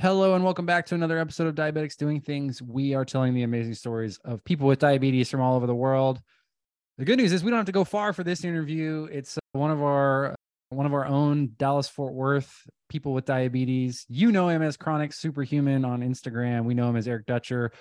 [0.00, 2.62] Hello and welcome back to another episode of Diabetics Doing Things.
[2.62, 6.20] We are telling the amazing stories of people with diabetes from all over the world.
[6.98, 9.08] The good news is we don't have to go far for this interview.
[9.10, 10.36] It's uh, one of our
[10.68, 14.06] one of our own Dallas Fort Worth people with diabetes.
[14.08, 16.62] You know him as Chronic Superhuman on Instagram.
[16.62, 17.72] We know him as Eric Dutcher.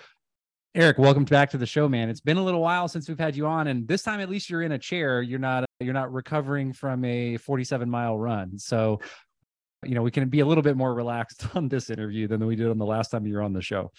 [0.74, 2.10] Eric, welcome back to the show, man.
[2.10, 4.50] It's been a little while since we've had you on, and this time at least
[4.50, 5.22] you're in a chair.
[5.22, 8.58] You're not you're not recovering from a 47 mile run.
[8.58, 9.02] So
[9.86, 12.56] you know, we can be a little bit more relaxed on this interview than we
[12.56, 13.92] did on the last time you were on the show.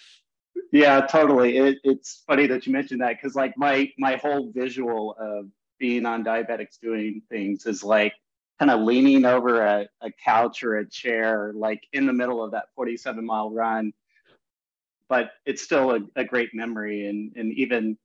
[0.71, 1.57] Yeah, totally.
[1.57, 5.47] It, it's funny that you mentioned that because like my my whole visual of
[5.79, 8.13] being on diabetics doing things is like
[8.59, 12.51] kind of leaning over a, a couch or a chair, like in the middle of
[12.51, 13.93] that 47 mile run.
[15.07, 17.07] But it's still a, a great memory.
[17.07, 17.97] And, and even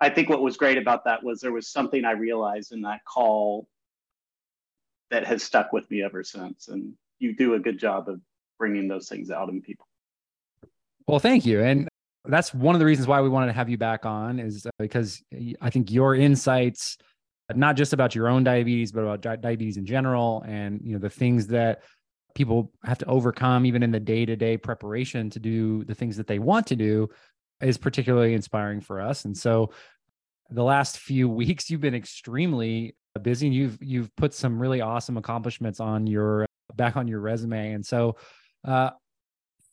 [0.00, 3.04] I think what was great about that was there was something I realized in that
[3.04, 3.68] call
[5.10, 6.68] that has stuck with me ever since.
[6.68, 8.20] And you do a good job of
[8.58, 9.86] bringing those things out in people.
[11.06, 11.62] Well, thank you.
[11.62, 11.88] And
[12.24, 14.70] that's one of the reasons why we wanted to have you back on is uh,
[14.78, 15.22] because
[15.60, 16.96] I think your insights,
[17.54, 21.10] not just about your own diabetes, but about diabetes in general, and you know the
[21.10, 21.82] things that
[22.34, 26.38] people have to overcome, even in the day-to-day preparation to do the things that they
[26.38, 27.10] want to do,
[27.60, 29.24] is particularly inspiring for us.
[29.24, 29.72] And so,
[30.50, 33.48] the last few weeks, you've been extremely busy.
[33.48, 37.72] And you've you've put some really awesome accomplishments on your back on your resume.
[37.72, 38.16] And so,
[38.64, 38.90] uh,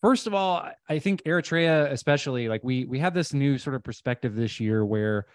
[0.02, 3.84] first of all, I think Eritrea, especially, like we we have this new sort of
[3.84, 5.28] perspective this year where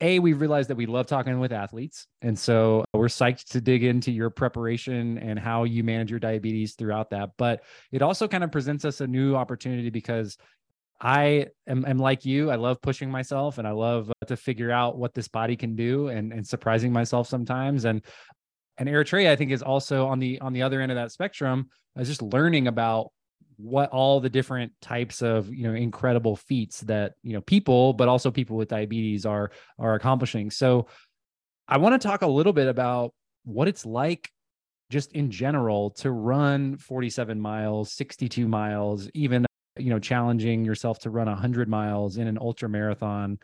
[0.00, 2.06] a we've realized that we love talking with athletes.
[2.22, 6.74] And so we're psyched to dig into your preparation and how you manage your diabetes
[6.74, 7.30] throughout that.
[7.36, 10.36] But it also kind of presents us a new opportunity because
[11.00, 12.50] i am, am like you.
[12.50, 15.76] I love pushing myself and i love uh, to figure out what this body can
[15.76, 17.84] do and, and surprising myself sometimes.
[17.84, 18.04] And
[18.78, 21.68] and Eritrea, I think, is also on the on the other end of that spectrum,
[21.96, 23.10] is just learning about
[23.56, 28.08] what all the different types of you know incredible feats that you know people, but
[28.08, 30.50] also people with diabetes are are accomplishing.
[30.50, 30.86] So,
[31.66, 33.12] I want to talk a little bit about
[33.44, 34.30] what it's like
[34.90, 39.44] just in general to run 47 miles 62 miles even
[39.76, 43.38] you know challenging yourself to run 100 miles in an ultra marathon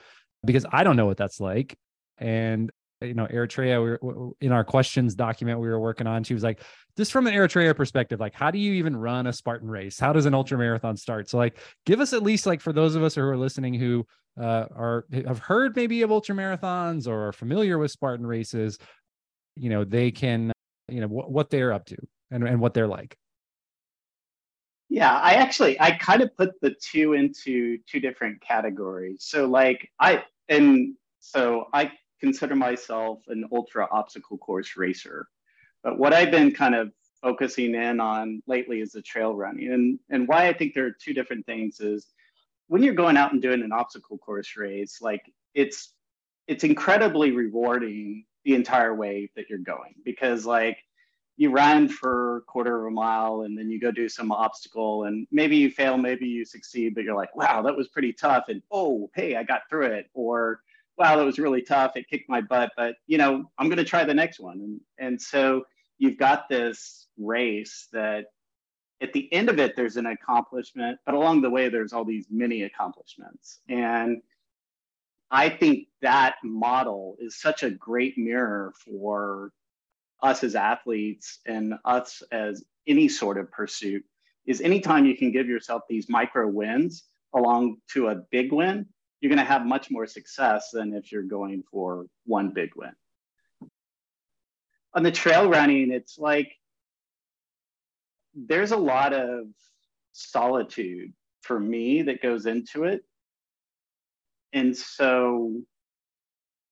[0.45, 1.77] because i don't know what that's like
[2.19, 2.71] and
[3.05, 6.43] you know eritrea we were, in our questions document we were working on she was
[6.43, 6.61] like
[6.97, 9.99] just from an eritrea perspective like how do you even run a spartan race?
[9.99, 11.29] How does an ultra marathon start?
[11.29, 14.07] So like give us at least like for those of us who are listening who
[14.41, 18.79] uh, are have heard maybe of ultra marathons or are familiar with spartan races
[19.57, 20.53] you know they can
[20.89, 21.97] you know what they're up to
[22.31, 23.17] and, and what they're like.
[24.89, 29.19] Yeah i actually i kind of put the two into two different categories.
[29.21, 31.91] So like i and so i
[32.25, 35.29] consider myself an ultra obstacle course racer.
[35.83, 36.91] But what I've been kind of
[37.21, 39.71] focusing in on lately is the trail running.
[39.71, 42.07] And, and why I think there are two different things is
[42.69, 45.23] when you're going out and doing an obstacle course race, like
[45.55, 45.93] it's
[46.47, 50.79] it's incredibly rewarding the entire way that you're going because like
[51.37, 55.05] you run for a quarter of a mile and then you go do some obstacle
[55.05, 58.45] and maybe you fail maybe you succeed but you're like wow that was pretty tough
[58.49, 60.61] and oh hey i got through it or
[60.97, 61.93] wow, that was really tough.
[61.97, 64.61] It kicked my butt, but you know, I'm going to try the next one.
[64.61, 65.65] And, and so
[65.99, 68.27] you've got this race that
[69.01, 72.27] at the end of it, there's an accomplishment, but along the way, there's all these
[72.31, 73.61] mini accomplishments.
[73.69, 74.23] And
[75.31, 79.53] I think that model is such a great mirror for
[80.23, 84.05] us as athletes and us as any sort of pursuit
[84.47, 88.87] is anytime you can give yourself these micro wins along to a big win
[89.21, 92.93] you're going to have much more success than if you're going for one big win.
[94.95, 96.53] On the trail running, it's like
[98.35, 99.47] there's a lot of
[100.13, 103.05] solitude for me that goes into it.
[104.53, 105.53] And so,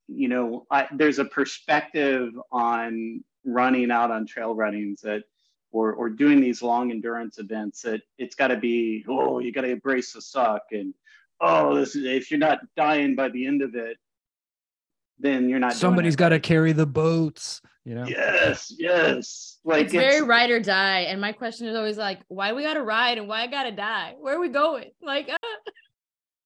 [0.07, 5.25] you know, I, there's a perspective on running out on trail runnings that
[5.73, 9.63] or, or doing these long endurance events that it's got to be oh you got
[9.63, 10.95] to embrace the suck and
[11.43, 13.99] oh, this is, if you're not dying by the end of it,
[15.19, 15.75] then you're not.
[15.75, 17.61] Somebody's got to carry the boats.
[17.85, 18.07] You know.
[18.07, 19.59] Yes, yes.
[19.65, 22.63] Like it's, it's, very ride or die, and my question is always like, why we
[22.63, 24.15] got to ride and why I got to die?
[24.19, 24.91] Where are we going?
[25.03, 25.29] Like.
[25.29, 25.37] Uh...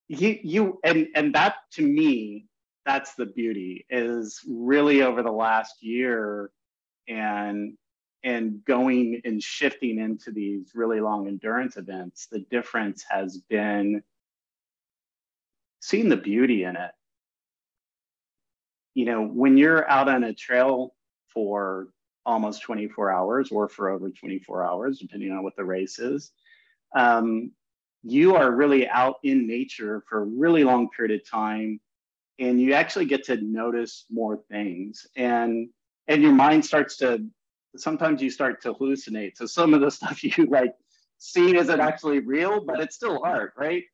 [0.09, 2.47] You you and and that to me,
[2.85, 6.53] that's the beauty is really over the last year,
[7.09, 7.77] and
[8.23, 14.01] and going and shifting into these really long endurance events, the difference has been
[15.87, 16.91] seeing the beauty in it.
[18.95, 20.95] You know, when you're out on a trail
[21.33, 21.89] for
[22.25, 26.33] almost 24 hours or for over 24 hours, depending on what the race is,
[26.97, 27.53] um,
[28.03, 31.81] you are really out in nature for a really long period of time
[32.41, 35.69] and you actually get to notice more things and
[36.09, 37.25] and your mind starts to
[37.77, 40.73] sometimes you start to hallucinate so some of the stuff you like
[41.19, 43.85] see isn't actually real but it's still art right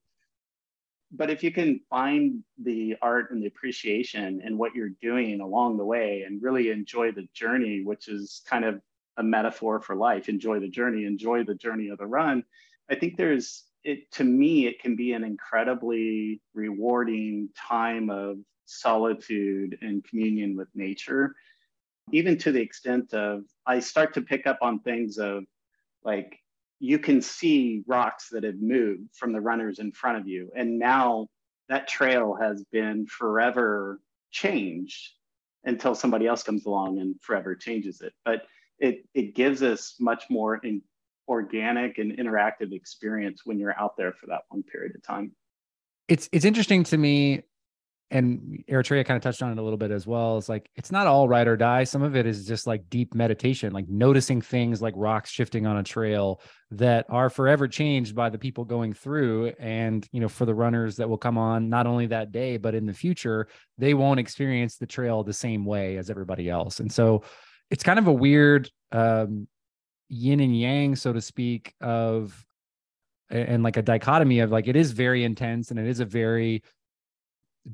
[1.14, 5.76] but if you can find the art and the appreciation and what you're doing along
[5.76, 8.80] the way and really enjoy the journey which is kind of
[9.18, 12.42] a metaphor for life enjoy the journey enjoy the journey of the run
[12.90, 19.78] i think there's it to me it can be an incredibly rewarding time of solitude
[19.82, 21.34] and communion with nature.
[22.10, 25.44] Even to the extent of i start to pick up on things of
[26.04, 26.38] like
[26.82, 30.78] you can see rocks that have moved from the runners in front of you and
[30.78, 31.26] now
[31.68, 34.00] that trail has been forever
[34.30, 35.12] changed
[35.64, 38.42] until somebody else comes along and forever changes it but
[38.78, 40.82] it, it gives us much more in,
[41.28, 45.32] organic and interactive experience when you're out there for that one period of time.
[46.08, 47.42] It's it's interesting to me,
[48.12, 50.36] and Eritrea kind of touched on it a little bit as well.
[50.36, 51.84] It's like it's not all ride or die.
[51.84, 55.78] Some of it is just like deep meditation, like noticing things like rocks shifting on
[55.78, 56.42] a trail
[56.72, 59.54] that are forever changed by the people going through.
[59.58, 62.74] And you know, for the runners that will come on not only that day, but
[62.74, 63.48] in the future,
[63.78, 66.80] they won't experience the trail the same way as everybody else.
[66.80, 67.24] And so
[67.70, 69.48] it's kind of a weird um,
[70.10, 72.44] yin and yang, so to speak, of
[73.30, 76.62] and like a dichotomy of like it is very intense and it is a very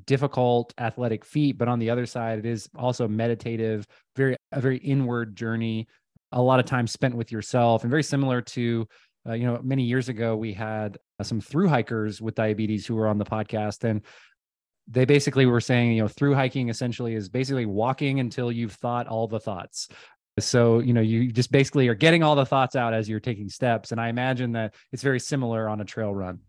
[0.06, 3.86] difficult athletic feat, but on the other side, it is also meditative,
[4.16, 5.86] very a very inward journey,
[6.32, 8.86] a lot of time spent with yourself, and very similar to
[9.28, 12.94] uh, you know many years ago we had uh, some through hikers with diabetes who
[12.94, 14.02] were on the podcast and
[14.90, 19.06] they basically were saying you know through hiking essentially is basically walking until you've thought
[19.06, 19.88] all the thoughts
[20.40, 23.48] so, you know, you just basically are getting all the thoughts out as you're taking
[23.48, 23.92] steps.
[23.92, 26.40] And I imagine that it's very similar on a trail run.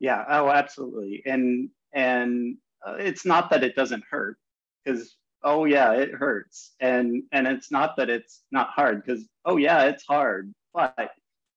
[0.00, 0.24] Yeah.
[0.28, 1.22] Oh, absolutely.
[1.24, 2.56] And, and
[2.86, 4.36] uh, it's not that it doesn't hurt
[4.84, 6.72] because, oh, yeah, it hurts.
[6.80, 10.52] And, and it's not that it's not hard because, oh, yeah, it's hard.
[10.74, 11.10] But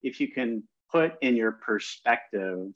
[0.03, 2.69] if you can put in your perspective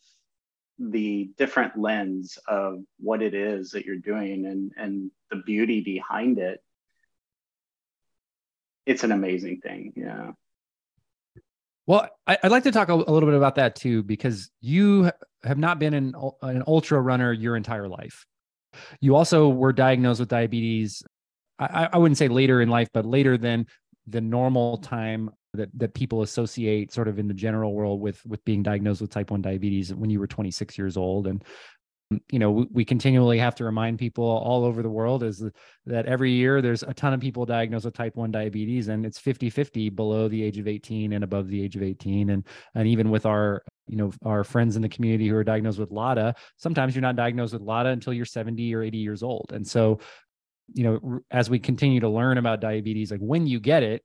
[0.79, 6.39] the different lens of what it is that you're doing and, and the beauty behind
[6.39, 6.61] it,
[8.85, 9.93] it's an amazing thing.
[9.95, 10.31] Yeah.
[11.87, 15.11] Well, I, would like to talk a, little bit about that too, because you
[15.43, 18.25] have not been an, an ultra runner your entire life.
[18.99, 21.03] You also were diagnosed with diabetes.
[21.59, 23.65] I, I wouldn't say later in life, but later than
[24.07, 28.43] the normal time that, that people associate sort of in the general world with with
[28.45, 31.43] being diagnosed with type 1 diabetes when you were 26 years old and
[32.29, 35.43] you know we, we, continually have to remind people all over the world is
[35.85, 39.19] that every year there's a ton of people diagnosed with type 1 diabetes and it's
[39.19, 43.09] 50-50 below the age of 18 and above the age of 18 and and even
[43.09, 46.95] with our you know our friends in the community who are diagnosed with LADA sometimes
[46.95, 49.51] you're not diagnosed with LADA until you're 70 or 80 years old.
[49.53, 49.99] And so
[50.73, 54.03] you know as we continue to learn about diabetes like when you get it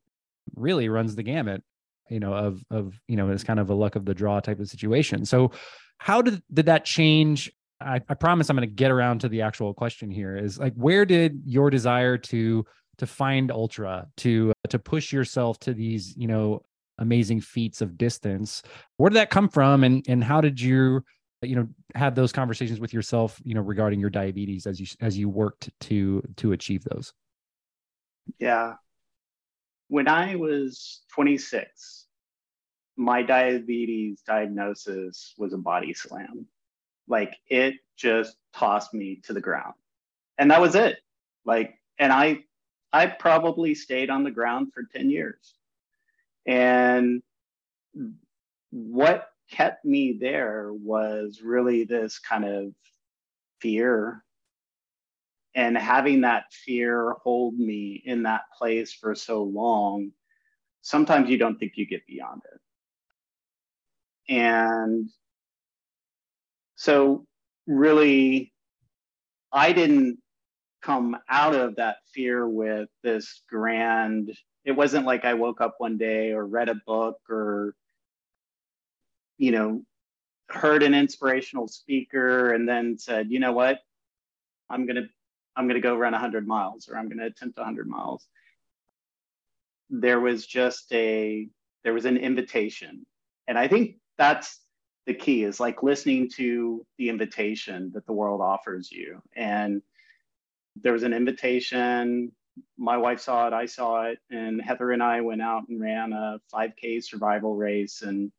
[0.54, 1.62] really runs the gamut
[2.08, 4.60] you know of of you know it's kind of a luck of the draw type
[4.60, 5.24] of situation.
[5.24, 5.52] So
[5.98, 9.42] how did did that change I, I promise I'm going to get around to the
[9.42, 12.64] actual question here is like where did your desire to
[12.98, 16.62] to find ultra to uh, to push yourself to these you know
[16.98, 18.62] amazing feats of distance
[18.96, 19.84] where did that come from?
[19.84, 21.04] And and how did you
[21.42, 25.18] you know have those conversations with yourself you know regarding your diabetes as you as
[25.18, 27.12] you worked to to achieve those?
[28.38, 28.74] Yeah.
[29.88, 32.06] When i was 26
[32.96, 36.46] my diabetes diagnosis was a body slam
[37.08, 39.74] like it just tossed me to the ground.
[40.38, 40.98] And that was it.
[41.44, 42.44] Like, and I
[42.92, 45.54] I probably stayed on the ground for 10 years.
[46.46, 47.22] And
[48.70, 52.72] what kept me there was really this kind of
[53.60, 54.22] fear
[55.54, 60.10] and having that fear hold me in that place for so long
[60.82, 62.60] sometimes you don't think you get beyond it
[64.32, 65.08] and
[66.76, 67.26] so
[67.66, 68.52] really,
[69.52, 70.18] I didn't
[70.82, 75.96] come out of that fear with this grand, it wasn't like I woke up one
[75.96, 77.74] day or read a book or,
[79.38, 79.82] you know,
[80.48, 83.78] heard an inspirational speaker and then said, you know what,
[84.68, 85.08] I'm going to,
[85.56, 88.26] I'm going to go run 100 miles or I'm going to attempt 100 miles.
[89.88, 91.48] There was just a,
[91.84, 93.06] there was an invitation.
[93.48, 94.60] And I think that's
[95.06, 99.22] the key is like listening to the invitation that the world offers you.
[99.34, 99.82] And
[100.82, 102.32] there was an invitation.
[102.76, 106.12] My wife saw it, I saw it, and Heather and I went out and ran
[106.12, 108.02] a 5K survival race.
[108.02, 108.32] And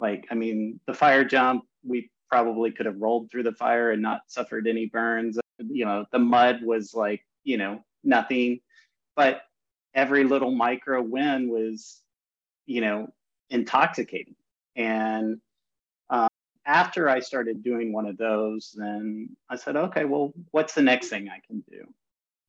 [0.00, 4.02] Like, I mean, the fire jump, we probably could have rolled through the fire and
[4.02, 5.38] not suffered any burns.
[5.58, 8.60] You know, the mud was like, you know, nothing.
[9.16, 9.42] But
[9.94, 12.00] every little micro win was,
[12.66, 13.08] you know,
[13.50, 14.36] intoxicating.
[14.76, 15.40] And
[16.68, 21.08] after I started doing one of those, then I said, okay, well, what's the next
[21.08, 21.86] thing I can do?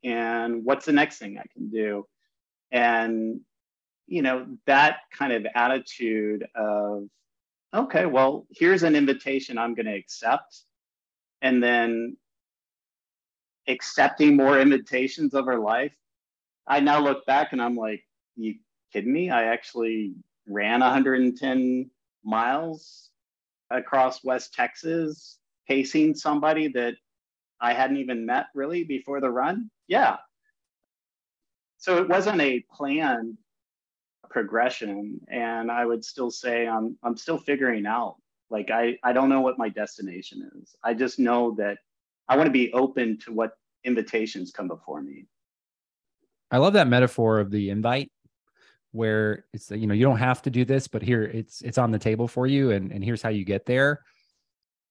[0.04, 2.06] And what's the next thing I can do?
[2.70, 3.40] And,
[4.08, 7.08] you know, that kind of attitude of,
[7.74, 10.64] okay, well, here's an invitation I'm going to accept.
[11.42, 12.18] And then
[13.70, 15.94] accepting more invitations over life.
[16.68, 18.04] I now look back and I'm like,
[18.36, 18.56] you
[18.92, 19.30] kidding me?
[19.30, 21.90] I actually ran 110
[22.26, 23.09] miles
[23.72, 26.96] across West Texas, pacing somebody that
[27.62, 29.70] I hadn't even met really before the run.
[29.88, 30.18] Yeah.
[31.78, 33.38] So it wasn't a planned
[34.30, 35.20] progression.
[35.30, 38.16] And I would still say I'm I'm still figuring out.
[38.50, 40.76] Like I, I don't know what my destination is.
[40.84, 41.78] I just know that
[42.28, 45.28] I want to be open to what invitations come before me.
[46.52, 48.12] I love that metaphor of the invite
[48.92, 51.92] where it's you know you don't have to do this but here it's it's on
[51.92, 54.02] the table for you and and here's how you get there.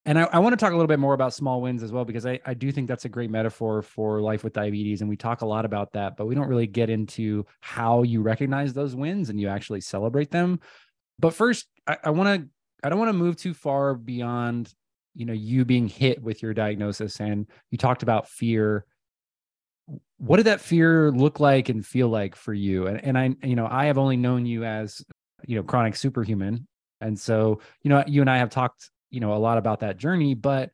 [0.04, 2.06] And I, I, want to talk a little bit more about small wins as well
[2.06, 5.18] because I, I do think that's a great metaphor for life with diabetes and we
[5.18, 8.96] talk a lot about that but we don't really get into how you recognize those
[8.96, 10.60] wins and you actually celebrate them.
[11.18, 11.66] But first
[12.04, 12.48] i want to
[12.84, 14.72] i don't want to move too far beyond
[15.14, 18.84] you know you being hit with your diagnosis and you talked about fear
[20.18, 22.86] what did that fear look like and feel like for you?
[22.86, 25.02] And, and i you know i have only known you as
[25.46, 26.66] you know chronic superhuman.
[27.00, 29.96] And so you know you and i have talked you know a lot about that
[29.96, 30.70] journey but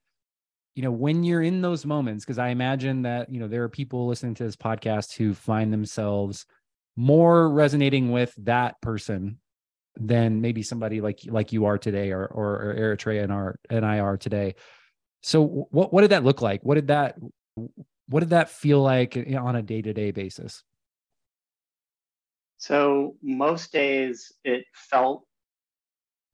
[0.75, 3.68] you know when you're in those moments because i imagine that you know there are
[3.68, 6.47] people listening to this podcast who find themselves
[6.97, 9.38] more resonating with that person
[9.97, 13.85] than maybe somebody like like you are today or or, or eritrea and our and
[13.85, 14.54] i are today.
[15.23, 16.62] So what what did that look like?
[16.62, 17.16] What did that
[18.08, 20.62] what did that feel like on a day-to-day basis?
[22.58, 25.26] So most days it felt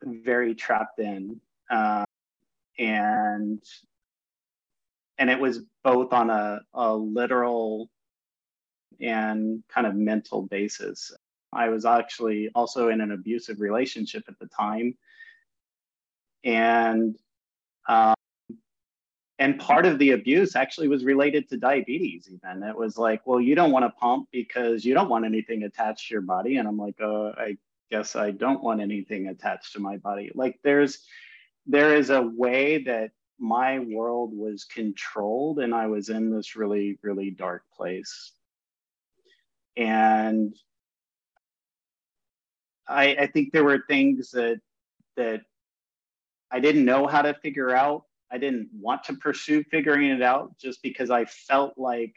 [0.03, 2.05] very trapped in uh,
[2.79, 3.63] and
[5.19, 7.91] and it was both on a, a literal
[9.01, 11.13] and kind of mental basis.
[11.53, 14.97] I was actually also in an abusive relationship at the time
[16.45, 17.17] and
[17.89, 18.15] um,
[19.41, 22.63] and part of the abuse actually was related to diabetes even.
[22.63, 26.09] It was like well you don't want to pump because you don't want anything attached
[26.09, 26.59] to your body.
[26.59, 27.57] And i'm like oh i
[27.91, 30.31] guess i don't want anything attached to my body.
[30.35, 31.05] Like there's
[31.67, 36.99] there is a way that my world was controlled and i was in this really
[37.03, 38.33] really dark place.
[39.77, 40.55] And
[42.87, 44.61] i i think there were things that
[45.17, 45.41] that
[46.51, 50.57] i didn't know how to figure out I didn't want to pursue figuring it out
[50.59, 52.15] just because I felt like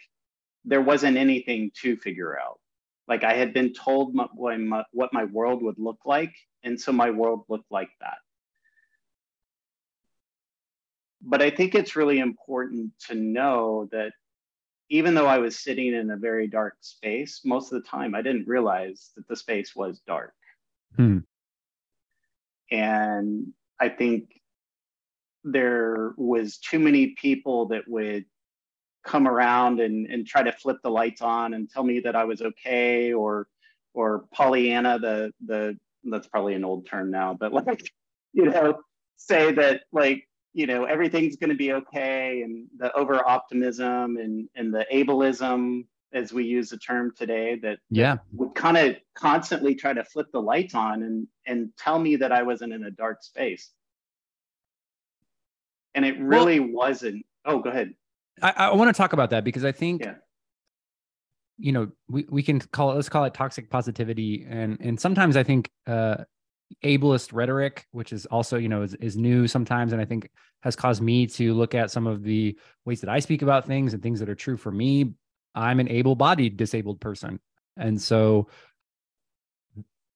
[0.65, 2.59] there wasn't anything to figure out.
[3.07, 4.27] Like I had been told my,
[4.57, 8.17] my, what my world would look like, and so my world looked like that.
[11.21, 14.13] But I think it's really important to know that
[14.89, 18.21] even though I was sitting in a very dark space, most of the time I
[18.21, 20.33] didn't realize that the space was dark.
[20.95, 21.19] Hmm.
[22.71, 24.41] And I think
[25.43, 28.25] there was too many people that would
[29.03, 32.23] come around and, and try to flip the lights on and tell me that I
[32.23, 33.47] was okay or
[33.93, 37.91] or Pollyanna the the that's probably an old term now but like
[38.31, 38.79] you know
[39.17, 44.47] say that like you know everything's going to be okay and the over optimism and
[44.55, 48.17] and the ableism as we use the term today that yeah.
[48.33, 52.31] would kind of constantly try to flip the lights on and and tell me that
[52.31, 53.71] I wasn't in a dark space
[55.95, 57.25] and it really well, wasn't.
[57.45, 57.93] Oh, go ahead.
[58.41, 60.15] I, I want to talk about that because I think, yeah.
[61.57, 64.45] you know, we, we can call it, let's call it toxic positivity.
[64.49, 66.17] And, and sometimes I think, uh,
[66.83, 69.93] ableist rhetoric, which is also, you know, is, is new sometimes.
[69.93, 70.31] And I think
[70.61, 73.93] has caused me to look at some of the ways that I speak about things
[73.93, 75.13] and things that are true for me.
[75.53, 77.39] I'm an able bodied disabled person.
[77.77, 78.47] And so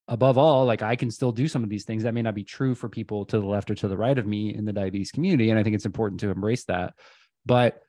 [0.08, 2.44] above all, like I can still do some of these things that may not be
[2.44, 5.12] true for people to the left or to the right of me in the diabetes
[5.12, 5.50] community.
[5.50, 6.94] And I think it's important to embrace that.
[7.46, 7.82] But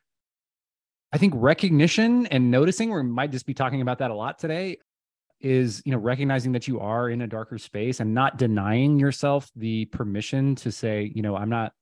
[1.13, 4.79] I think recognition and noticing, we might just be talking about that a lot today,
[5.41, 9.51] is you know recognizing that you are in a darker space and not denying yourself
[9.55, 11.73] the permission to say, you know, I'm not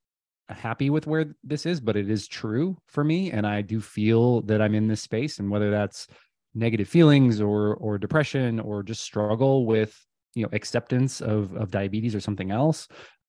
[0.49, 4.43] happy with where this is, but it is true for me, and I do feel
[4.43, 6.07] that I'm in this space, and whether that's
[6.55, 9.99] negative feelings or or depression or just struggle with
[10.37, 12.87] you know acceptance of of diabetes or something else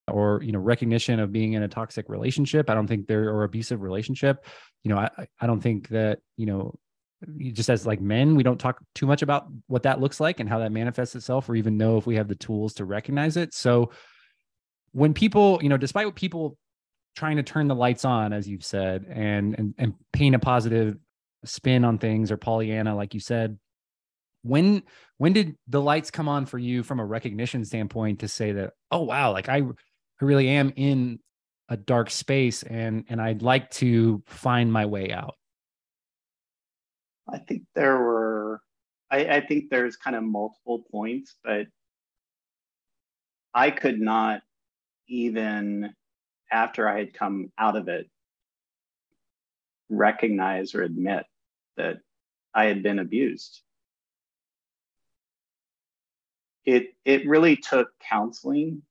[0.09, 2.69] or you know recognition of being in a toxic relationship.
[2.69, 4.45] I don't think there or abusive relationship.
[4.83, 5.09] You know i
[5.41, 6.75] i don't think that you know
[7.51, 10.47] just as like men we don't talk too much about what that looks like and
[10.47, 13.53] how that manifests itself or even know if we have the tools to recognize it.
[13.53, 13.91] So
[14.91, 16.57] when people you know despite what people
[17.15, 20.95] trying to turn the lights on as you've said and and, and paint a positive
[21.43, 23.57] spin on things or pollyanna like you said
[24.47, 24.83] when
[25.17, 28.73] when did the lights come on for you from a recognition standpoint to say that
[28.91, 29.63] oh wow like i, I
[30.21, 31.19] really am in
[31.69, 35.35] a dark space and and i'd like to find my way out?
[37.29, 38.61] I think there were
[39.11, 41.67] i, I think there's kind of multiple points but
[43.53, 44.41] i could not
[45.09, 45.93] even
[46.51, 48.09] after i had come out of it
[49.89, 51.25] recognize or admit
[51.75, 51.97] that
[52.53, 53.61] i had been abused
[56.67, 58.83] it it really took counseling.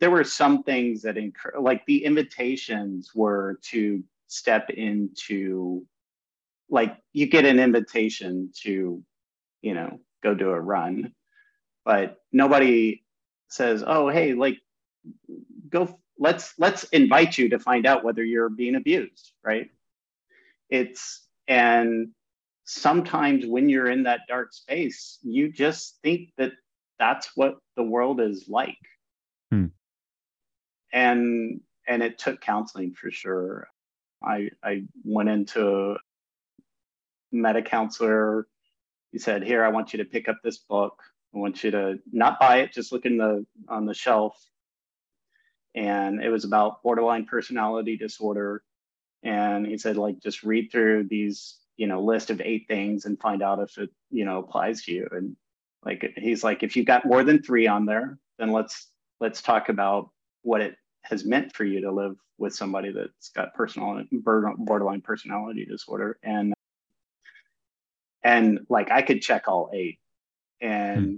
[0.00, 5.86] There were some things that incur like the invitations were to step into
[6.70, 9.04] like you get an invitation to
[9.62, 11.12] you know go do a run
[11.84, 13.02] but nobody
[13.48, 14.58] says oh hey like
[15.68, 19.70] go let's let's invite you to find out whether you're being abused right?
[20.70, 22.08] It's and
[22.64, 26.52] sometimes when you're in that dark space you just think that
[26.98, 28.78] that's what the world is like.
[29.50, 29.66] Hmm.
[30.92, 33.68] And and it took counseling for sure.
[34.22, 35.96] I I went into
[37.32, 38.46] met a counselor.
[39.12, 41.02] He said, "Here, I want you to pick up this book.
[41.34, 44.36] I want you to not buy it, just look in the on the shelf."
[45.74, 48.62] And it was about borderline personality disorder.
[49.24, 53.18] And he said, like, just read through these, you know, list of eight things and
[53.18, 55.08] find out if it, you know, applies to you.
[55.10, 55.36] And
[55.84, 58.88] like he's like, if you've got more than three on there, then let's
[59.20, 60.10] let's talk about
[60.42, 65.64] what it has meant for you to live with somebody that's got personal borderline personality
[65.64, 66.52] disorder and
[68.22, 69.98] and like i could check all eight
[70.60, 71.14] and hmm.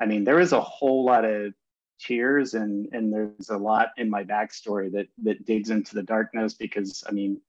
[0.00, 1.52] i mean there is a whole lot of
[2.00, 6.54] tears and and there's a lot in my backstory that that digs into the darkness
[6.54, 7.40] because i mean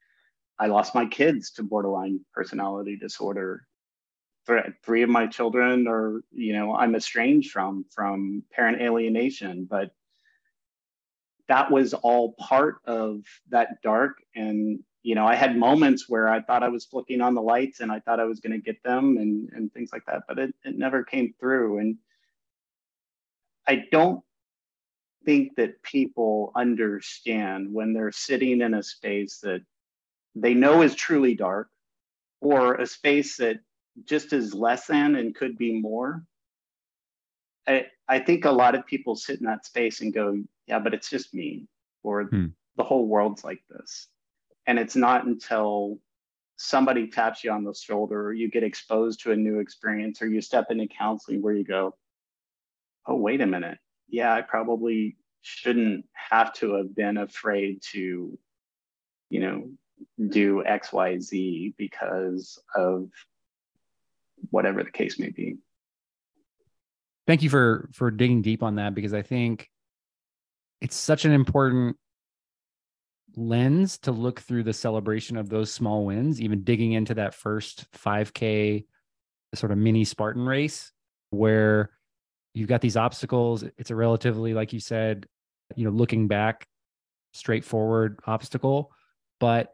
[0.59, 3.65] i lost my kids to borderline personality disorder
[4.83, 9.91] three of my children are you know i'm estranged from from parent alienation but
[11.47, 14.17] that was all part of that dark.
[14.35, 17.79] And you know i had moments where i thought i was flicking on the lights
[17.79, 20.39] and i thought i was going to get them and and things like that but
[20.39, 21.79] it, it never came through.
[21.79, 21.97] And
[23.67, 24.21] i don't
[25.25, 29.61] think that people understand when they're sitting in a space that
[30.35, 31.69] they know is truly dark
[32.41, 33.59] or a space that
[34.03, 36.23] just as less than and could be more.
[37.67, 40.93] I, I think a lot of people sit in that space and go, yeah, but
[40.93, 41.67] it's just me,
[42.03, 42.47] or hmm.
[42.77, 44.07] the whole world's like this.
[44.67, 45.99] And it's not until
[46.57, 50.27] somebody taps you on the shoulder or you get exposed to a new experience or
[50.27, 51.95] you step into counseling where you go,
[53.07, 53.77] oh, wait a minute.
[54.07, 58.37] Yeah, I probably shouldn't have to have been afraid to,
[59.29, 59.69] you know,
[60.29, 63.09] do XYZ because of
[64.51, 65.57] whatever the case may be.
[67.27, 69.69] Thank you for for digging deep on that because I think
[70.81, 71.97] it's such an important
[73.35, 77.89] lens to look through the celebration of those small wins, even digging into that first
[77.91, 78.85] 5K
[79.53, 80.91] sort of mini Spartan race
[81.31, 81.91] where
[82.53, 83.63] you've got these obstacles.
[83.77, 85.27] It's a relatively, like you said,
[85.75, 86.67] you know, looking back,
[87.33, 88.91] straightforward obstacle,
[89.39, 89.73] but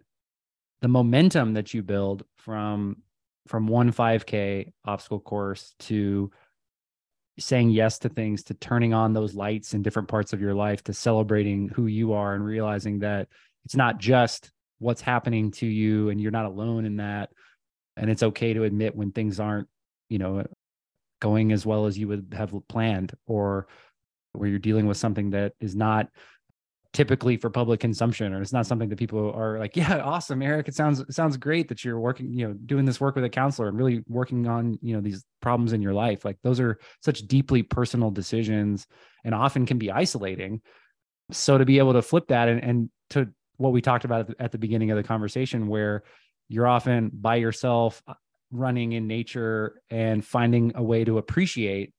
[0.82, 2.98] the momentum that you build from
[3.48, 6.32] from one 5K obstacle course to
[7.40, 10.84] saying yes to things, to turning on those lights in different parts of your life,
[10.84, 13.28] to celebrating who you are and realizing that
[13.66, 17.30] it's not just what's happening to you and you're not alone in that.
[17.98, 19.68] And it's okay to admit when things aren't,
[20.10, 20.46] you know,
[21.20, 23.68] going as well as you would have planned or
[24.34, 26.10] where you're dealing with something that is not
[26.94, 30.68] typically for public consumption or it's not something that people are like yeah awesome eric
[30.68, 33.30] it sounds it sounds great that you're working you know doing this work with a
[33.30, 36.24] counselor and really working on you know these problems in your life.
[36.24, 38.88] Like those are such deeply personal decisions
[39.24, 40.62] and often can be isolating.
[41.32, 44.52] So to be able to flip that and, and to what we talked about at
[44.52, 46.04] the beginning of the conversation where
[46.48, 48.14] you're often by yourself uh,
[48.52, 51.94] running in nature and finding a way to appreciate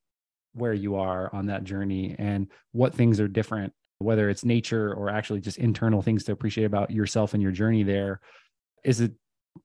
[0.53, 5.09] where you are on that journey and what things are different whether it's nature or
[5.09, 8.19] actually just internal things to appreciate about yourself and your journey there
[8.83, 9.09] is a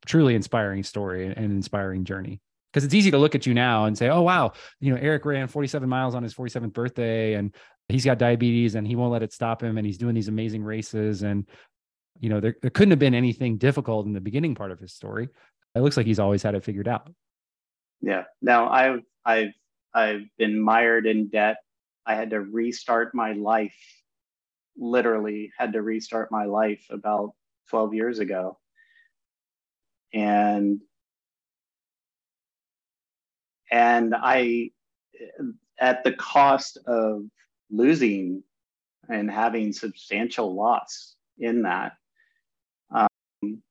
[0.07, 2.41] truly inspiring story and inspiring journey.
[2.73, 5.25] Because it's easy to look at you now and say oh wow you know eric
[5.25, 7.55] ran 47 miles on his 47th birthday and
[7.89, 10.63] he's got diabetes and he won't let it stop him and he's doing these amazing
[10.63, 11.23] races.
[11.23, 11.47] And
[12.21, 14.93] you know there, there couldn't have been anything difficult in the beginning part of his
[14.93, 15.29] story.
[15.75, 17.11] It looks like he's always had it figured out.
[18.01, 18.25] Yeah.
[18.43, 19.53] Now i've i've
[19.95, 21.57] i've been mired in debt.
[22.07, 23.77] I had to restart my life
[24.79, 27.33] literally had to restart my life about
[27.71, 28.59] 12 years ago
[30.15, 30.81] and
[33.71, 34.71] and i
[35.81, 37.23] at the cost of
[37.71, 38.43] losing
[39.09, 41.93] and having substantial loss in that.
[42.91, 43.63] Um,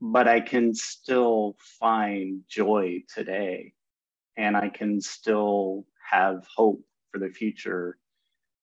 [0.00, 3.72] but I can still find joy today
[4.36, 7.98] and I can still have hope for the future.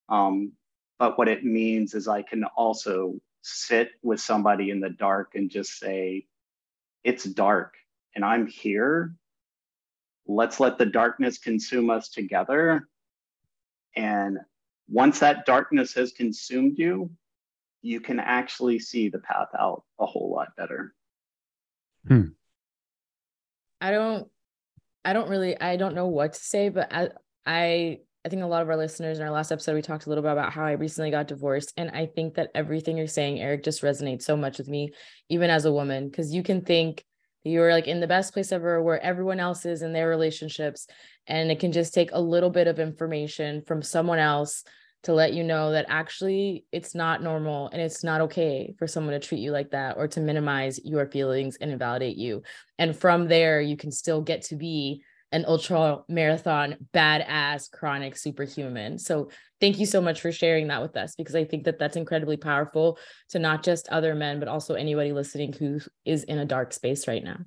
[0.08, 0.54] Um,
[0.98, 5.50] but what it means is I can also sit with somebody in the dark and
[5.50, 6.26] just say,
[7.04, 7.76] it's dark
[8.16, 9.14] and I'm here.
[10.28, 12.88] Let's let the darkness consume us together.
[13.96, 14.40] And
[14.88, 17.12] once that darkness has consumed you,
[17.82, 20.96] you can actually see the path out a whole lot better.
[22.08, 22.30] Hmm.
[23.80, 24.28] I don't
[25.04, 27.10] I don't really I don't know what to say, but I
[27.46, 30.10] I I think a lot of our listeners in our last episode we talked a
[30.10, 33.40] little bit about how I recently got divorced and I think that everything you're saying
[33.40, 34.90] Eric just resonates so much with me
[35.30, 37.06] even as a woman because you can think
[37.44, 40.88] you're like in the best place ever where everyone else is in their relationships
[41.28, 44.64] and it can just take a little bit of information from someone else
[45.04, 49.14] to let you know that actually it's not normal and it's not okay for someone
[49.14, 52.42] to treat you like that or to minimize your feelings and invalidate you.
[52.80, 55.04] And from there you can still get to be
[55.36, 58.98] an ultra marathon badass chronic superhuman.
[58.98, 61.98] So thank you so much for sharing that with us because i think that that's
[61.98, 62.98] incredibly powerful
[63.30, 67.08] to not just other men but also anybody listening who is in a dark space
[67.08, 67.38] right now.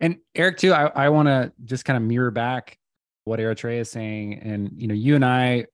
[0.00, 2.76] And eric too i, I want to just kind of mirror back
[3.24, 4.40] what eritrea is saying.
[4.40, 5.66] And you know you and i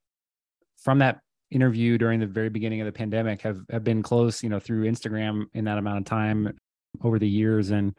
[0.83, 4.49] from that interview during the very beginning of the pandemic have, have been close you
[4.49, 6.53] know through instagram in that amount of time
[7.03, 7.71] over the years.
[7.71, 7.95] And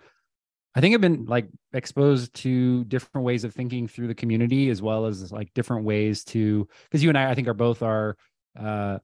[0.78, 4.80] I think I've been like exposed to different ways of thinking through the community as
[4.80, 8.16] well as like different ways to because you and I I think are both are
[8.56, 9.00] uh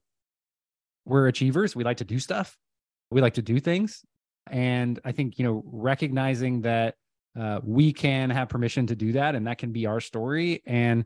[1.03, 1.75] we're achievers.
[1.75, 2.55] We like to do stuff.
[3.09, 4.05] We like to do things.
[4.51, 6.93] And I think, you know, recognizing that
[7.35, 11.05] uh, we can have permission to do that and that can be our story and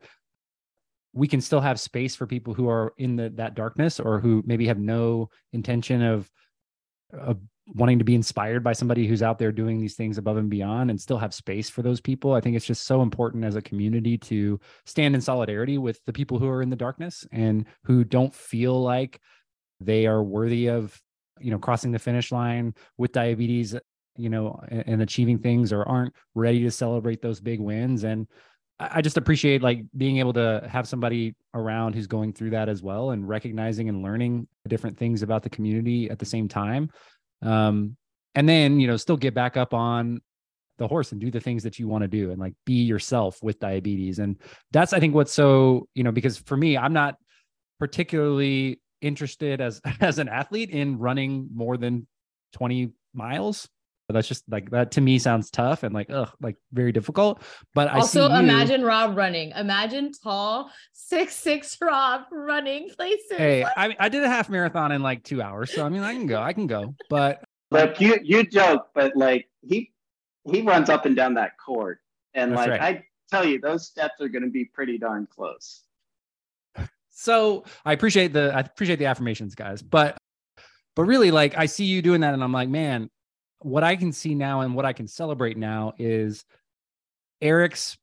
[1.13, 4.43] we can still have space for people who are in the that darkness or who
[4.45, 6.29] maybe have no intention of
[7.13, 7.39] of
[7.73, 10.89] wanting to be inspired by somebody who's out there doing these things above and beyond
[10.89, 12.33] and still have space for those people.
[12.33, 16.13] I think it's just so important as a community to stand in solidarity with the
[16.13, 19.19] people who are in the darkness and who don't feel like
[19.81, 20.99] they are worthy of,
[21.39, 23.75] you know, crossing the finish line with diabetes,
[24.15, 28.05] you know, and, and achieving things or aren't ready to celebrate those big wins.
[28.05, 28.27] And
[28.79, 32.81] I just appreciate like being able to have somebody around who's going through that as
[32.81, 36.91] well and recognizing and learning different things about the community at the same time
[37.41, 37.95] um,
[38.35, 40.21] and then you know still get back up on
[40.77, 43.41] the horse and do the things that you want to do and like be yourself
[43.41, 44.19] with diabetes.
[44.19, 44.37] And
[44.71, 47.15] that's i think what's so you know because for me i'm not
[47.79, 52.07] particularly interested as as an athlete in running more than
[52.53, 53.67] 20 miles
[54.09, 57.41] that's just like that to me sounds tough and like ugh, like very difficult.
[57.73, 59.51] But I also I imagine Rob running.
[59.51, 63.37] Imagine tall six six Rob running places.
[63.37, 66.13] Hey, I I did a half marathon in like two hours, so I mean I
[66.13, 66.95] can go, I can go.
[67.09, 69.91] But like you you joke, but like he
[70.45, 71.99] he runs up and down that court,
[72.33, 72.81] and like right.
[72.81, 75.83] I tell you, those steps are going to be pretty darn close.
[77.09, 80.17] So I appreciate the I appreciate the affirmations, guys, but
[80.95, 83.09] but really like I see you doing that, and I'm like, man,
[83.59, 86.45] what I can see now and what I can celebrate now is
[87.41, 87.97] Eric's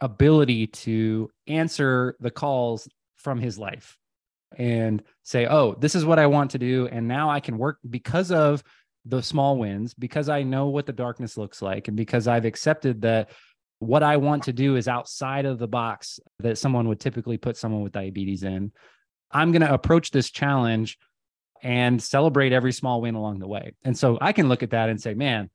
[0.00, 3.96] ability to answer the calls from his life
[4.56, 6.88] and say, oh, this is what I want to do.
[6.88, 8.62] And now I can work because of
[9.04, 13.02] the small wins, because I know what the darkness looks like, and because I've accepted
[13.02, 13.30] that
[13.78, 17.56] what I want to do is outside of the box that someone would typically put
[17.56, 18.70] someone with diabetes in.
[19.30, 20.98] I'm going to approach this challenge
[21.62, 23.72] and celebrate every small win along the way.
[23.84, 25.48] And so I can look at that and say, man,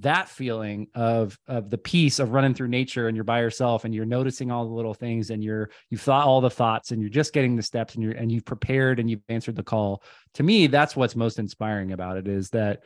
[0.00, 3.94] that feeling of of the peace of running through nature and you're by yourself and
[3.94, 7.10] you're noticing all the little things and you're you've thought all the thoughts and you're
[7.10, 10.02] just getting the steps and you're and you've prepared and you've answered the call.
[10.34, 12.82] To me, that's what's most inspiring about it is that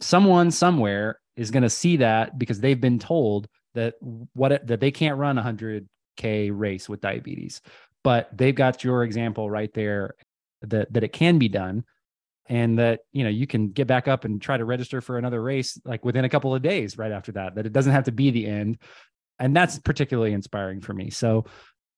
[0.00, 4.90] someone somewhere is going to see that because they've been told that what that they
[4.90, 7.60] can't run a 100k race with diabetes
[8.02, 10.14] but they've got your example right there
[10.62, 11.84] that that it can be done
[12.46, 15.42] and that you know you can get back up and try to register for another
[15.42, 18.12] race like within a couple of days right after that that it doesn't have to
[18.12, 18.78] be the end
[19.38, 21.44] and that's particularly inspiring for me so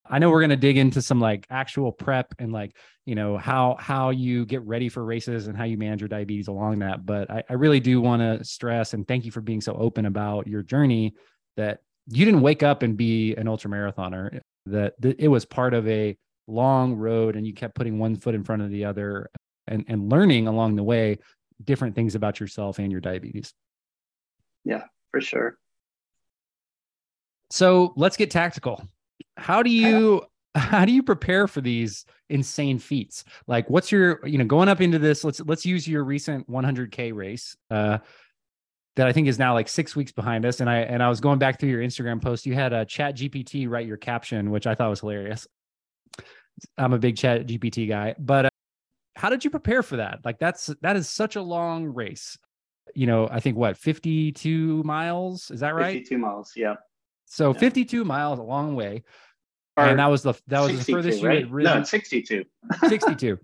[0.08, 3.38] I know we're going to dig into some like actual prep and like, you know,
[3.38, 7.06] how, how you get ready for races and how you manage your diabetes along that.
[7.06, 10.06] But I, I really do want to stress and thank you for being so open
[10.06, 11.14] about your journey
[11.56, 15.72] that you didn't wake up and be an ultra marathoner, that, that it was part
[15.72, 16.16] of a
[16.46, 19.30] long road and you kept putting one foot in front of the other
[19.66, 21.18] and, and learning along the way
[21.62, 23.54] different things about yourself and your diabetes.
[24.64, 25.56] Yeah, for sure.
[27.50, 28.82] So let's get tactical.
[29.36, 30.22] How do you
[30.54, 33.24] how do you prepare for these insane feats?
[33.46, 37.14] Like what's your, you know, going up into this, let's let's use your recent 100k
[37.14, 37.56] race.
[37.70, 37.98] Uh
[38.96, 40.60] that I think is now like six weeks behind us.
[40.60, 42.46] And I and I was going back through your Instagram post.
[42.46, 45.46] You had a chat GPT write your caption, which I thought was hilarious.
[46.78, 48.50] I'm a big chat GPT guy, but uh,
[49.16, 50.20] how did you prepare for that?
[50.24, 52.38] Like that's that is such a long race.
[52.94, 55.94] You know, I think what 52 miles is that right?
[55.94, 56.74] 52 miles, yeah.
[57.26, 57.58] So yeah.
[57.58, 59.04] 52 miles, a long way.
[59.76, 61.38] Or and that was the that was the furthest right?
[61.38, 61.78] you had ridden.
[61.78, 62.44] No, 62.
[62.88, 63.38] 62.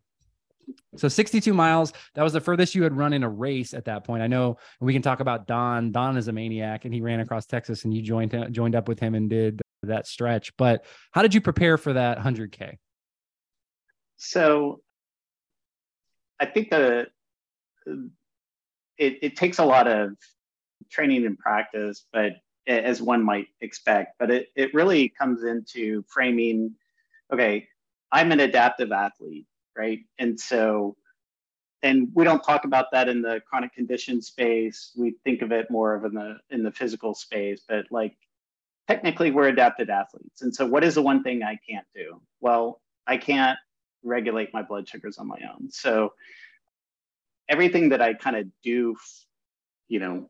[0.96, 1.92] So 62 miles.
[2.14, 4.22] That was the furthest you had run in a race at that point.
[4.22, 5.92] I know we can talk about Don.
[5.92, 9.00] Don is a maniac, and he ran across Texas, and you joined joined up with
[9.00, 10.54] him and did that stretch.
[10.56, 12.76] But how did you prepare for that 100k?
[14.18, 14.82] So,
[16.38, 17.08] I think the
[18.98, 20.12] it, it takes a lot of
[20.90, 22.32] training and practice, but
[22.66, 24.16] as one might expect.
[24.18, 26.74] But it, it really comes into framing
[27.32, 27.68] okay,
[28.10, 30.00] I'm an adaptive athlete, right?
[30.18, 30.96] And so,
[31.82, 34.92] and we don't talk about that in the chronic condition space.
[34.96, 38.16] We think of it more of in the in the physical space, but like
[38.88, 40.42] technically we're adapted athletes.
[40.42, 42.20] And so what is the one thing I can't do?
[42.40, 43.58] Well, I can't
[44.02, 45.70] regulate my blood sugars on my own.
[45.70, 46.12] So
[47.48, 48.96] everything that I kind of do,
[49.88, 50.28] you know,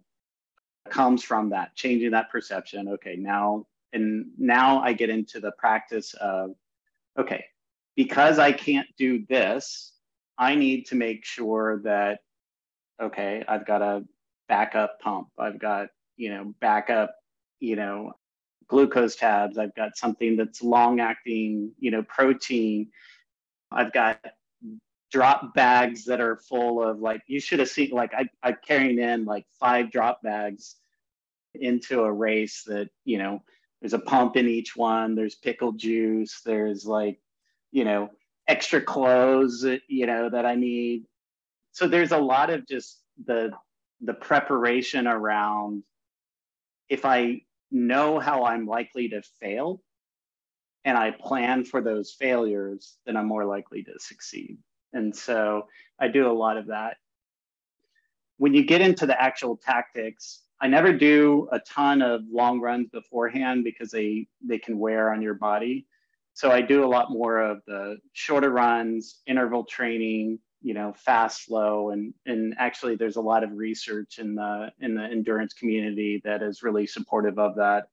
[0.89, 6.15] comes from that changing that perception okay now and now i get into the practice
[6.15, 6.51] of
[7.19, 7.45] okay
[7.97, 9.93] because i can't do this
[10.37, 12.21] i need to make sure that
[13.01, 14.05] okay i've got a
[14.49, 17.15] backup pump i've got you know backup
[17.61, 18.13] you know
[18.69, 22.89] glucose tabs i've got something that's long acting you know protein
[23.71, 24.19] i've got
[25.11, 28.99] drop bags that are full of like you should have seen like I, I'm carrying
[28.99, 30.77] in like five drop bags
[31.55, 33.43] into a race that you know
[33.81, 37.19] there's a pump in each one there's pickled juice there's like
[37.73, 38.11] you know
[38.49, 41.05] extra clothes you know that I need.
[41.73, 43.51] So there's a lot of just the
[44.01, 45.83] the preparation around
[46.89, 49.83] if I know how I'm likely to fail
[50.85, 54.59] and I plan for those failures, then I'm more likely to succeed.
[54.93, 55.67] And so
[55.99, 56.97] I do a lot of that.
[58.39, 62.89] When you get into the actual tactics, I never do a ton of long runs
[62.91, 65.87] beforehand because they they can wear on your body.
[66.35, 71.45] So I do a lot more of the shorter runs, interval training, you know, fast,
[71.45, 76.21] slow, and and actually there's a lot of research in the in the endurance community
[76.25, 77.89] that is really supportive of that.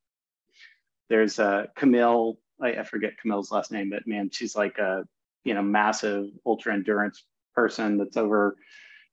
[1.10, 5.06] There's uh, Camille, I, I forget Camille's last name, but man, she's like a
[5.44, 8.58] you know massive ultra endurance person that's over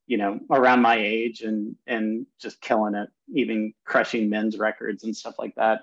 [0.07, 5.17] you know around my age and and just killing it even crushing men's records and
[5.17, 5.83] stuff like that.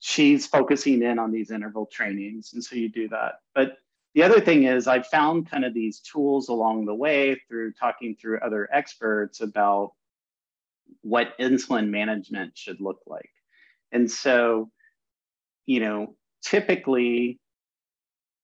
[0.00, 3.34] She's focusing in on these interval trainings and so you do that.
[3.54, 3.76] But
[4.14, 8.14] the other thing is i found kind of these tools along the way through talking
[8.14, 9.92] through other experts about
[11.00, 13.30] what insulin management should look like.
[13.90, 14.70] And so
[15.66, 17.38] you know typically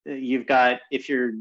[0.08, 1.32] uh, you've got if you're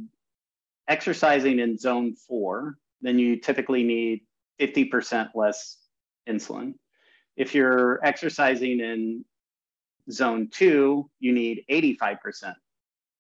[0.88, 4.22] exercising in zone four, then you typically need
[4.60, 5.78] 50% less
[6.28, 6.74] insulin.
[7.36, 9.26] If you're exercising in
[10.12, 12.54] zone two, you need 85%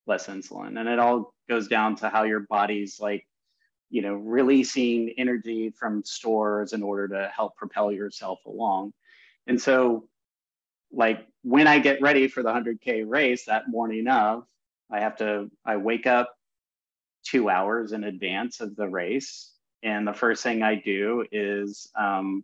[0.07, 0.79] less insulin.
[0.79, 3.27] And it all goes down to how your body's like,
[3.89, 8.93] you know, releasing energy from stores in order to help propel yourself along.
[9.45, 10.07] And so,
[10.91, 14.43] like, when I get ready for the 100K race that morning of,
[14.91, 16.35] I have to, I wake up
[17.23, 19.53] two hours in advance of the race.
[19.81, 22.43] And the first thing I do is um,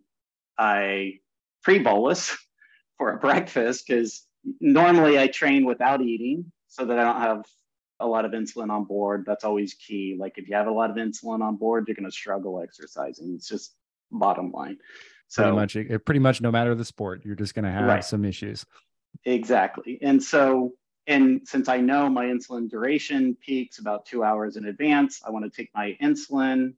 [0.56, 1.18] I
[1.62, 2.34] pre bolus
[2.98, 4.26] for a breakfast because
[4.58, 7.44] normally I train without eating so that I don't have
[8.00, 9.24] a lot of insulin on board.
[9.26, 10.16] That's always key.
[10.18, 13.34] Like if you have a lot of insulin on board, you're going to struggle exercising.
[13.34, 13.74] It's just
[14.10, 14.78] bottom line.
[15.28, 18.04] So pretty much, pretty much no matter the sport, you're just going to have right.
[18.04, 18.64] some issues.
[19.24, 19.98] Exactly.
[20.02, 20.74] And so
[21.06, 25.44] and since I know my insulin duration peaks about two hours in advance, I want
[25.44, 26.74] to take my insulin,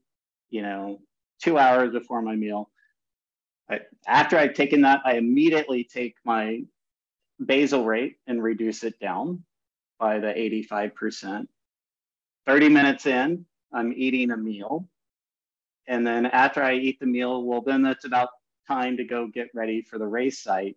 [0.50, 1.00] you know,
[1.40, 2.70] two hours before my meal.
[4.06, 6.64] After I've taken that, I immediately take my
[7.44, 9.44] basal rate and reduce it down.
[9.98, 11.48] by the 85%.
[12.46, 14.88] 30 minutes in, I'm eating a meal.
[15.86, 18.30] And then after I eat the meal, well, then it's about
[18.68, 20.76] time to go get ready for the race site.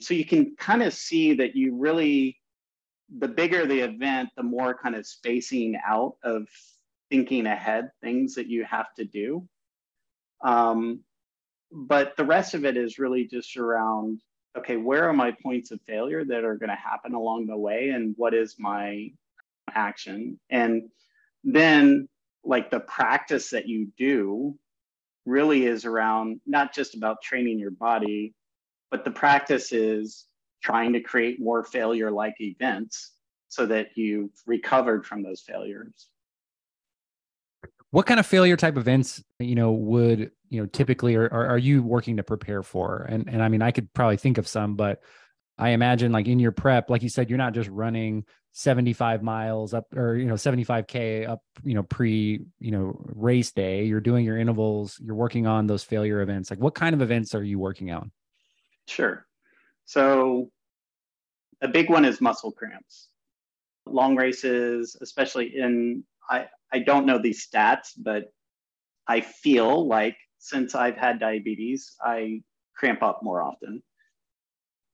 [0.00, 2.38] So you can kind of see that you really,
[3.18, 6.46] the bigger the event, the more kind of spacing out of
[7.10, 9.48] thinking ahead things that you have to do.
[10.44, 11.00] Um,
[11.72, 14.20] but the rest of it is really just around
[14.56, 17.90] okay, where are my points of failure that are going to happen along the way,
[17.90, 19.10] and what is my
[19.70, 20.40] action?
[20.50, 20.88] And
[21.44, 22.08] then,
[22.44, 24.56] like the practice that you do
[25.26, 28.34] really is around not just about training your body,
[28.96, 30.24] but the practice is
[30.62, 33.12] trying to create more failure like events
[33.48, 36.08] so that you've recovered from those failures.
[37.90, 41.82] What kind of failure type events you know would you know typically are, are, you
[41.82, 43.06] working to prepare for?
[43.06, 45.02] And and i mean i could probably think of some but
[45.58, 49.74] i imagine like in your prep like you said you're not just running 75 miles
[49.74, 53.84] up or you know 75k up you know pre you know race day.
[53.84, 54.98] You're doing your intervals.
[55.04, 56.48] You're working on those failure events.
[56.48, 58.10] Like what kind of events are you working on
[58.86, 59.26] sure
[59.84, 60.50] so
[61.62, 63.08] a big one is muscle cramps
[63.86, 68.32] long races especially in I, I don't know these stats, but
[69.06, 72.42] I feel like since I've had diabetes, I
[72.74, 73.82] cramp up more often.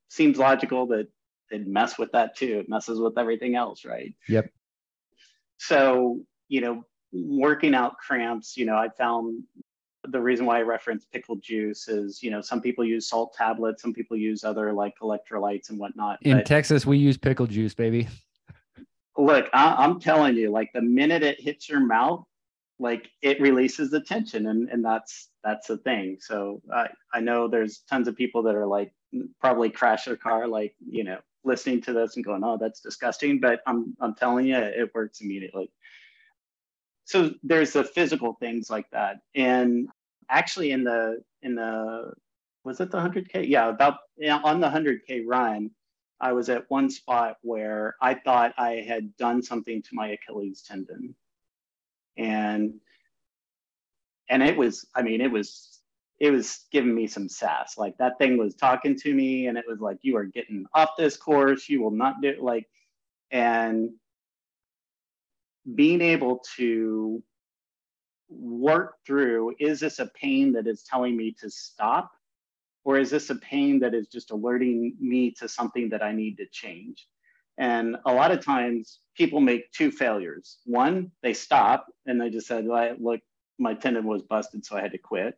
[0.09, 1.07] Seems logical that
[1.49, 2.59] it mess with that too.
[2.59, 4.13] It messes with everything else, right?
[4.29, 4.49] Yep.
[5.57, 9.43] So, you know, working out cramps, you know, I found
[10.05, 13.81] the reason why I reference pickle juice is, you know, some people use salt tablets,
[13.81, 16.19] some people use other like electrolytes and whatnot.
[16.21, 18.07] In but, Texas, we use pickle juice, baby
[19.17, 22.25] look, I, am telling you, like the minute it hits your mouth,
[22.79, 26.17] like it releases the tension, and and that's that's the thing.
[26.19, 28.93] So I I know there's tons of people that are like
[29.39, 33.39] probably crash their car, like you know, listening to this and going, oh, that's disgusting.
[33.39, 35.71] But I'm I'm telling you, it works immediately.
[37.13, 39.87] So there's the physical things like that, and
[40.29, 42.13] actually in the in the
[42.63, 43.47] was it the 100k?
[43.47, 43.97] Yeah, about
[44.43, 45.69] on the 100k run
[46.23, 50.63] I was at one spot where I thought I had done something to my Achilles
[50.65, 51.13] tendon.
[52.17, 52.75] And
[54.29, 55.81] and it was, I mean, it was
[56.19, 57.77] it was giving me some sass.
[57.77, 60.91] Like that thing was talking to me and it was like, you are getting off
[60.97, 62.67] this course, you will not do like
[63.29, 63.91] and
[65.75, 67.23] being able to
[68.29, 72.11] work through is this a pain that is telling me to stop
[72.83, 76.37] or is this a pain that is just alerting me to something that I need
[76.37, 77.07] to change?
[77.57, 80.57] And a lot of times people make two failures.
[80.65, 83.21] One, they stop and they just said, look,
[83.59, 85.37] my tendon was busted, so I had to quit.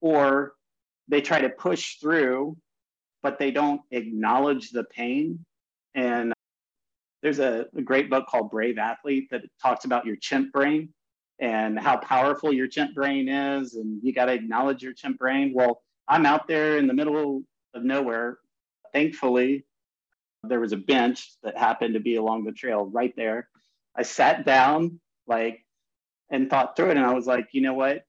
[0.00, 0.52] Or
[1.08, 2.56] they try to push through,
[3.22, 5.44] but they don't acknowledge the pain.
[5.94, 6.33] And
[7.24, 10.90] there's a, a great book called Brave Athlete that talks about your chimp brain
[11.40, 13.76] and how powerful your chimp brain is.
[13.76, 15.52] And you got to acknowledge your chimp brain.
[15.54, 18.36] Well, I'm out there in the middle of nowhere.
[18.92, 19.64] Thankfully,
[20.42, 23.48] there was a bench that happened to be along the trail right there.
[23.96, 25.64] I sat down, like,
[26.28, 26.98] and thought through it.
[26.98, 28.04] And I was like, you know what?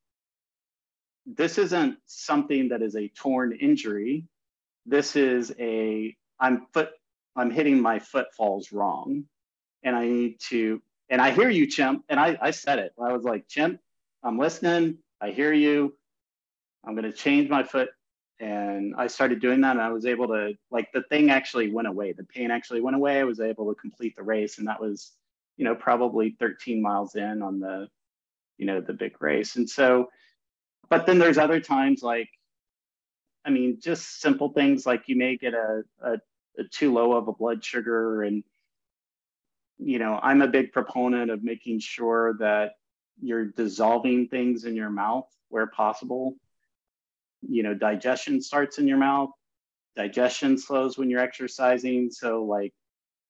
[1.25, 4.28] This isn't something that is a torn injury.
[4.86, 6.89] This is a, I'm foot,
[7.35, 9.25] I'm hitting my footfalls wrong.
[9.83, 12.03] And I need to, and I hear you, Chimp.
[12.09, 12.93] And I, I said it.
[12.99, 13.79] I was like, Chimp,
[14.23, 14.97] I'm listening.
[15.21, 15.95] I hear you.
[16.83, 17.89] I'm going to change my foot.
[18.39, 21.87] And I started doing that and I was able to, like, the thing actually went
[21.87, 22.11] away.
[22.11, 23.19] The pain actually went away.
[23.19, 24.57] I was able to complete the race.
[24.57, 25.11] And that was,
[25.55, 27.87] you know, probably 13 miles in on the,
[28.57, 29.55] you know, the big race.
[29.55, 30.09] And so,
[30.89, 32.29] but then there's other times like,
[33.45, 36.17] I mean, just simple things like you may get a, a, a
[36.63, 38.43] too low of a blood sugar and,
[39.77, 42.73] you know, I'm a big proponent of making sure that
[43.21, 46.35] you're dissolving things in your mouth where possible
[47.47, 49.32] you know, digestion starts in your mouth.
[49.95, 52.11] Digestion slows when you're exercising.
[52.11, 52.73] So, like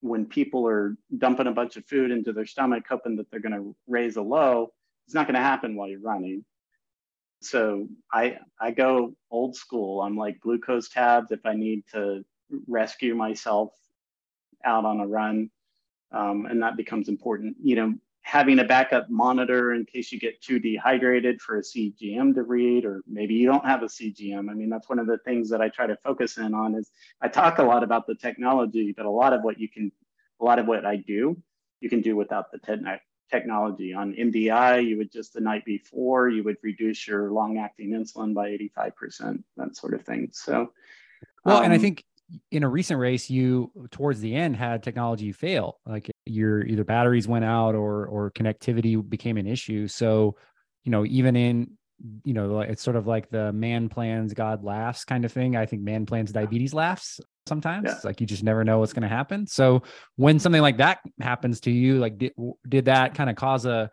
[0.02, 3.56] when people are dumping a bunch of food into their stomach, hoping that they're going
[3.56, 4.72] to raise a low,
[5.06, 6.43] it's not going to happen while you're running.
[7.41, 10.02] So I I go old school.
[10.02, 12.26] I'm like glucose tabs if I need to
[12.68, 13.72] rescue myself
[14.64, 15.50] out on a run,
[16.12, 17.56] um, and that becomes important.
[17.62, 17.93] You know,
[18.26, 22.84] having a backup monitor in case you get too dehydrated for a CGM to read,
[22.84, 24.50] or maybe you don't have a CGM.
[24.50, 26.89] I mean, that's one of the things that I try to focus in on is
[27.22, 29.91] I talk a lot about the technology, but a lot of what you can,
[30.41, 31.38] a lot of what I do,
[31.82, 32.82] you can do without the te-
[33.30, 33.93] technology.
[33.93, 38.34] On MDI, you would just the night before, you would reduce your long acting insulin
[38.34, 40.30] by 85%, that sort of thing.
[40.32, 40.72] So,
[41.43, 42.04] well, um, and I um, think
[42.52, 45.80] in a recent race, you towards the end had technology fail.
[45.86, 49.88] Like your either batteries went out or or connectivity became an issue.
[49.88, 50.36] So,
[50.84, 51.78] you know, even in
[52.24, 55.56] you know, it's sort of like the man plans, God laughs kind of thing.
[55.56, 57.88] I think man plans, diabetes laughs sometimes.
[57.88, 58.00] Yeah.
[58.04, 59.48] Like you just never know what's going to happen.
[59.48, 59.84] So
[60.16, 62.34] when something like that happens to you, like did,
[62.68, 63.90] did that kind of cause a,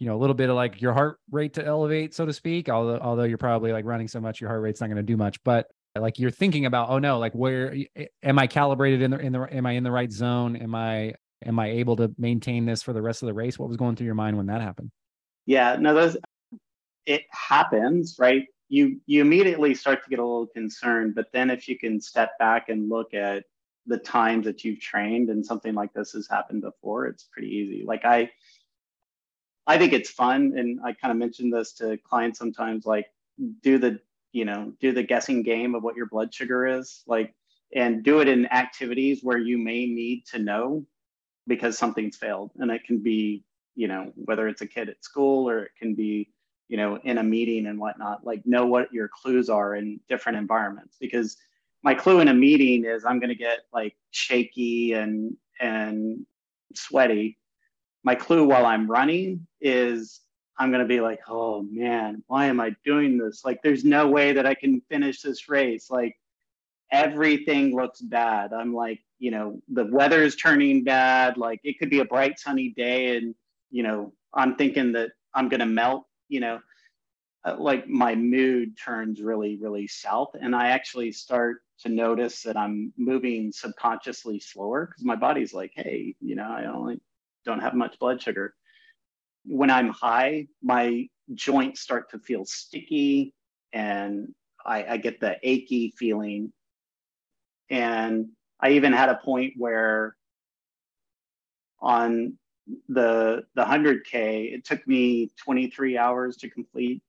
[0.00, 2.68] you know, a little bit of like your heart rate to elevate, so to speak,
[2.68, 5.16] although, although you're probably like running so much, your heart rate's not going to do
[5.16, 5.68] much, but
[6.00, 7.74] like you're thinking about, oh no, like where
[8.22, 10.56] am I calibrated in the, in the, am I in the right zone?
[10.56, 11.14] Am I,
[11.44, 13.58] am I able to maintain this for the rest of the race?
[13.58, 14.90] What was going through your mind when that happened?
[15.46, 16.16] Yeah, no, those,
[17.06, 18.44] it happens, right?
[18.68, 22.30] You you immediately start to get a little concerned, but then if you can step
[22.38, 23.44] back and look at
[23.86, 27.84] the times that you've trained and something like this has happened before, it's pretty easy.
[27.86, 28.30] Like I
[29.66, 33.06] I think it's fun and I kind of mentioned this to clients sometimes like
[33.62, 34.00] do the
[34.34, 37.34] you know do the guessing game of what your blood sugar is like
[37.74, 40.84] and do it in activities where you may need to know
[41.46, 45.48] because something's failed and it can be you know whether it's a kid at school
[45.48, 46.28] or it can be
[46.68, 50.38] you know, in a meeting and whatnot, like know what your clues are in different
[50.38, 50.96] environments.
[50.98, 51.36] Because
[51.82, 56.24] my clue in a meeting is I'm going to get like shaky and and
[56.74, 57.38] sweaty.
[58.02, 60.20] My clue while I'm running is
[60.58, 63.44] I'm going to be like, oh man, why am I doing this?
[63.44, 65.90] Like, there's no way that I can finish this race.
[65.90, 66.16] Like,
[66.92, 68.52] everything looks bad.
[68.52, 71.36] I'm like, you know, the weather is turning bad.
[71.36, 73.34] Like, it could be a bright sunny day, and
[73.70, 76.60] you know, I'm thinking that I'm going to melt you know,
[77.44, 80.30] uh, like my mood turns really, really south.
[80.40, 85.72] And I actually start to notice that I'm moving subconsciously slower because my body's like,
[85.74, 87.00] hey, you know, I only
[87.44, 88.54] don't have much blood sugar.
[89.44, 93.34] When I'm high, my joints start to feel sticky
[93.72, 94.34] and
[94.64, 96.52] I, I get the achy feeling.
[97.70, 98.28] And
[98.60, 100.16] I even had a point where
[101.80, 102.38] on
[102.88, 107.02] the the 100k it took me 23 hours to complete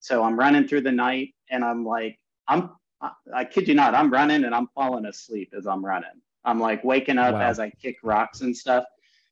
[0.00, 2.18] so i'm running through the night and i'm like
[2.48, 2.70] i'm
[3.00, 6.10] I, I kid you not i'm running and i'm falling asleep as i'm running
[6.44, 7.40] i'm like waking up wow.
[7.40, 8.84] as i kick rocks and stuff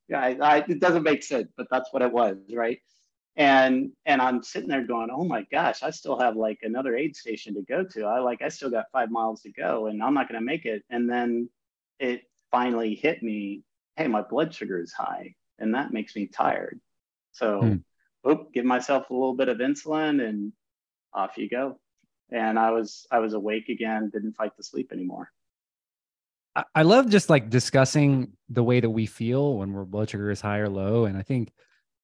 [0.09, 2.81] yeah I, I, it doesn't make sense but that's what it was right
[3.37, 7.17] and and i'm sitting there going oh my gosh i still have like another aid
[7.17, 10.15] station to go to i like i still got five miles to go and i'm
[10.15, 11.49] not going to make it and then
[11.99, 13.63] it finally hit me
[13.97, 16.81] hey, my blood sugar is high and that makes me tired.
[17.33, 17.83] So, mm.
[18.29, 20.53] oop, give myself a little bit of insulin and
[21.13, 21.79] off you go.
[22.31, 25.31] And I was I was awake again, didn't fight the sleep anymore.
[26.75, 30.41] I love just like discussing the way that we feel when our blood sugar is
[30.41, 31.05] high or low.
[31.05, 31.53] And I think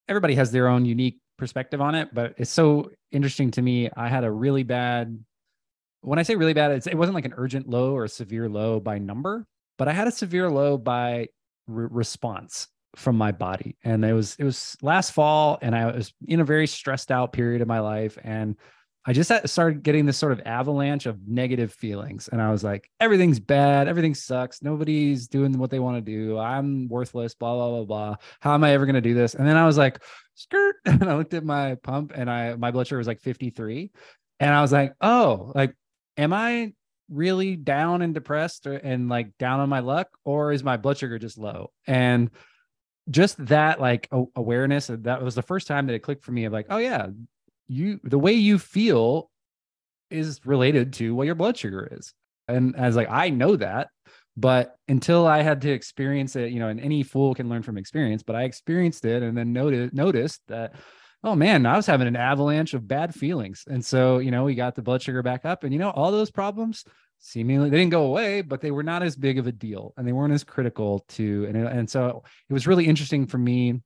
[0.09, 3.89] everybody has their own unique perspective on it, but it's so interesting to me.
[3.97, 5.19] I had a really bad,
[6.03, 8.79] when I say really bad, it wasn't like an urgent low or a severe low
[8.81, 9.47] by number,
[9.79, 11.29] but I had a severe low by
[11.67, 16.13] re- response from my body and it was it was last fall and i was
[16.29, 18.55] in a very stressed out period of my life and
[19.07, 22.91] i just started getting this sort of avalanche of negative feelings and i was like
[23.01, 27.69] everything's bad everything sucks nobody's doing what they want to do i'm worthless blah blah
[27.71, 29.35] blah blah how am i ever going to do this?
[29.35, 30.03] And then i was like
[30.35, 33.91] skirt and i looked at my pump and i my blood sugar was like 53
[34.41, 35.75] and i was like oh like
[36.17, 36.73] am i
[37.13, 40.99] really down and depressed or, and like down on my luck or is my blood
[40.99, 41.71] sugar just low?
[41.87, 42.31] And
[43.11, 46.53] just that like awareness that was the first time that it clicked for me of
[46.53, 47.09] like oh yeah
[47.73, 49.31] you the way you feel
[50.11, 52.15] is related to what your blood sugar is
[52.49, 53.89] and I was like I know that
[54.37, 57.79] but until I had to experience it you know and any fool can learn from
[57.79, 60.75] experience but I experienced it and then noticed noticed that
[61.25, 63.65] oh man, I was having an avalanche of bad feelings.
[63.69, 66.11] And so, you know, we got the blood sugar back up and, you know, all
[66.11, 66.85] those problems
[67.25, 70.07] seemingly they didn't go away, but they were not as big of a deal and
[70.07, 73.81] they weren't as critical to, and, and so it was really interesting for me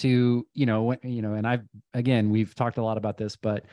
[0.00, 3.64] to, you know, you know, and I've, again, we've talked a lot about this, but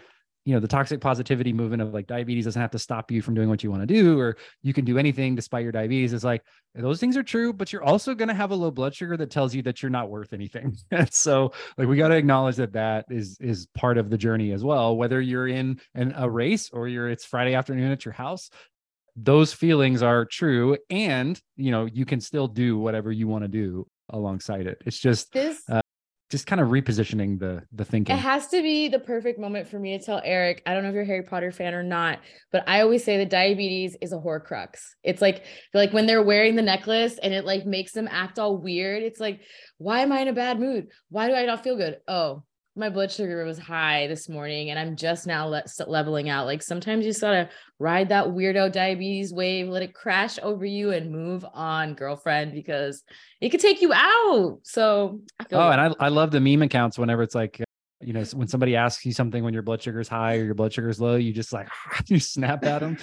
[0.45, 3.34] you know the toxic positivity movement of like diabetes doesn't have to stop you from
[3.34, 6.13] doing what you want to do or you can do anything despite your diabetes.
[6.13, 6.43] Is like
[6.76, 9.32] those things are true but you're also going to have a low blood sugar that
[9.32, 10.78] tells you that you're not worth anything.
[11.09, 14.63] So like we got to acknowledge that that is is part of the journey as
[14.63, 14.95] well.
[14.95, 18.51] Whether you're in an, a race or you're it's friday afternoon at your house
[19.15, 23.47] those feelings are true and you know you can still do whatever you want to
[23.47, 24.82] do alongside it.
[24.86, 25.82] It's just this uh,
[26.30, 28.15] just kind of repositioning the the thinking.
[28.15, 30.63] It has to be the perfect moment for me to tell Eric.
[30.65, 32.19] I don't know if you're a Harry Potter fan or not,
[32.51, 34.80] but I always say that diabetes is a horcrux.
[35.03, 38.57] It's like like when they're wearing the necklace and it like makes them act all
[38.57, 39.03] weird.
[39.03, 39.41] It's like,
[39.78, 40.88] why am I in a bad mood?
[41.09, 41.99] Why do I not feel good?
[42.07, 42.43] Oh,
[42.76, 46.45] my blood sugar was high this morning and I'm just now le- leveling out.
[46.45, 47.49] Like sometimes you just gotta
[47.80, 53.03] ride that weirdo diabetes wave, let it crash over you and move on, girlfriend, because
[53.39, 54.59] it could take you out.
[54.63, 55.21] So
[55.51, 57.61] oh, and I, I love the meme accounts whenever it's like,
[58.01, 60.53] you know, when somebody asks you something when your blood sugar is high or your
[60.53, 61.69] blood sugar is low, you just like,
[62.07, 62.97] you snap at them.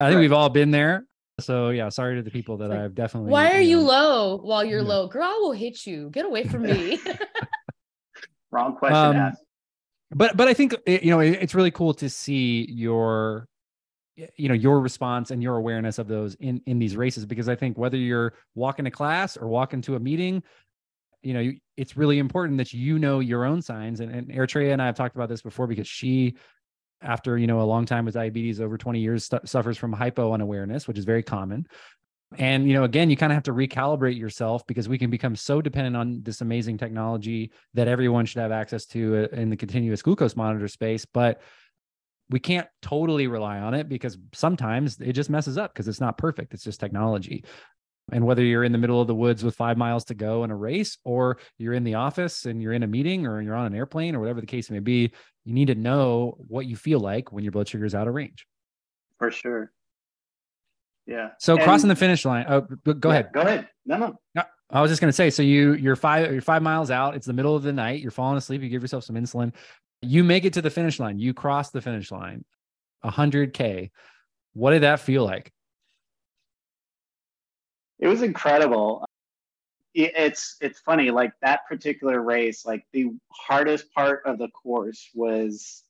[0.00, 1.04] I think we've all been there.
[1.40, 3.30] So yeah, sorry to the people that I've definitely.
[3.30, 4.88] Why are you, know, you low while you're yeah.
[4.88, 5.08] low?
[5.08, 6.10] Girl, I will hit you.
[6.10, 6.98] Get away from me.
[8.50, 9.42] Wrong question um, asked.
[10.12, 13.46] But but I think you know it's really cool to see your
[14.36, 17.54] you know your response and your awareness of those in in these races because I
[17.54, 20.42] think whether you're walking to class or walking to a meeting,
[21.22, 24.82] you know it's really important that you know your own signs and, and Eritrea and
[24.82, 26.34] I have talked about this before because she
[27.02, 30.32] after you know a long time with diabetes over 20 years st- suffers from hypo
[30.32, 31.66] unawareness which is very common
[32.38, 35.34] and you know again you kind of have to recalibrate yourself because we can become
[35.34, 39.56] so dependent on this amazing technology that everyone should have access to uh, in the
[39.56, 41.40] continuous glucose monitor space but
[42.30, 46.16] we can't totally rely on it because sometimes it just messes up because it's not
[46.16, 47.44] perfect it's just technology.
[48.12, 50.50] And whether you're in the middle of the woods with five miles to go in
[50.50, 53.66] a race or you're in the office and you're in a meeting or you're on
[53.66, 55.12] an airplane or whatever the case may be
[55.44, 58.14] you need to know what you feel like when your blood sugar is out of
[58.14, 58.46] range.
[59.18, 59.72] For sure
[61.06, 61.30] yeah.
[61.38, 62.46] So and, crossing the finish line.
[62.48, 63.32] Oh, go yeah, ahead.
[63.32, 63.68] Go ahead.
[63.86, 64.18] No, no.
[64.34, 65.30] No, I was just gonna say.
[65.30, 67.16] So you you're five you're five miles out.
[67.16, 68.00] It's the middle of the night.
[68.00, 68.62] You're falling asleep.
[68.62, 69.52] You give yourself some insulin.
[70.02, 71.18] You make it to the finish line.
[71.18, 72.44] You cross the finish line.
[73.02, 73.90] hundred k.
[74.52, 75.52] What did that feel like?
[77.98, 79.04] It was incredible.
[79.92, 81.10] It's it's funny.
[81.10, 85.82] Like that particular race, like the hardest part of the course was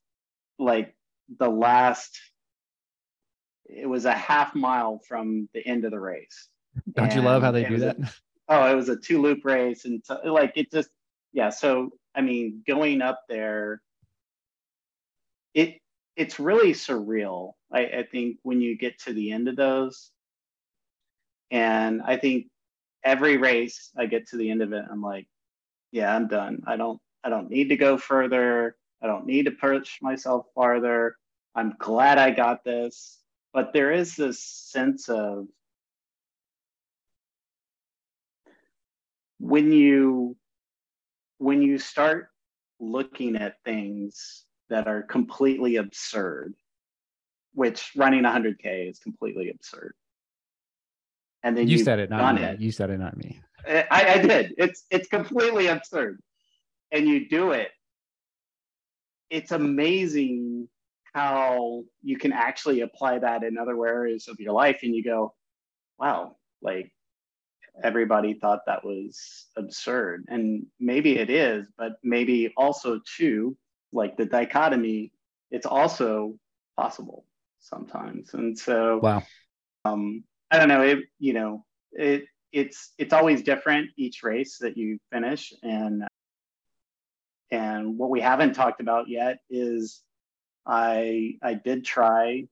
[0.58, 0.94] like
[1.38, 2.18] the last
[3.72, 6.48] it was a half mile from the end of the race.
[6.92, 7.98] Don't and you love how they do that?
[7.98, 8.10] A,
[8.48, 9.84] oh, it was a two loop race.
[9.84, 10.90] And so, like, it just,
[11.32, 11.50] yeah.
[11.50, 13.80] So, I mean, going up there,
[15.54, 15.78] it,
[16.16, 17.52] it's really surreal.
[17.72, 20.10] I, I think when you get to the end of those,
[21.50, 22.46] and I think
[23.04, 25.26] every race I get to the end of it, I'm like,
[25.92, 26.62] yeah, I'm done.
[26.66, 28.76] I don't, I don't need to go further.
[29.02, 31.16] I don't need to push myself farther.
[31.54, 33.19] I'm glad I got this
[33.52, 35.46] but there is this sense of
[39.38, 40.36] when you
[41.38, 42.28] when you start
[42.78, 46.54] looking at things that are completely absurd
[47.54, 49.94] which running 100k is completely absurd.
[51.42, 52.42] And then you said it not me.
[52.42, 52.60] It.
[52.60, 53.40] you said it not me.
[53.66, 54.54] I, I did.
[54.58, 56.20] It's it's completely absurd.
[56.92, 57.70] And you do it.
[59.30, 60.68] It's amazing
[61.12, 65.34] how you can actually apply that in other areas of your life and you go
[65.98, 66.92] wow like
[67.82, 70.24] everybody thought that was absurd.
[70.28, 73.56] And maybe it is but maybe also too
[73.92, 75.12] like the dichotomy
[75.50, 76.36] it's also
[76.76, 77.24] possible
[77.60, 78.34] sometimes.
[78.34, 79.22] And so wow.
[79.84, 84.76] um i don't know it you know it it's it's always different each race that
[84.76, 86.04] you finish and
[87.50, 90.02] and what we haven't talked about yet is
[90.66, 92.46] I I did try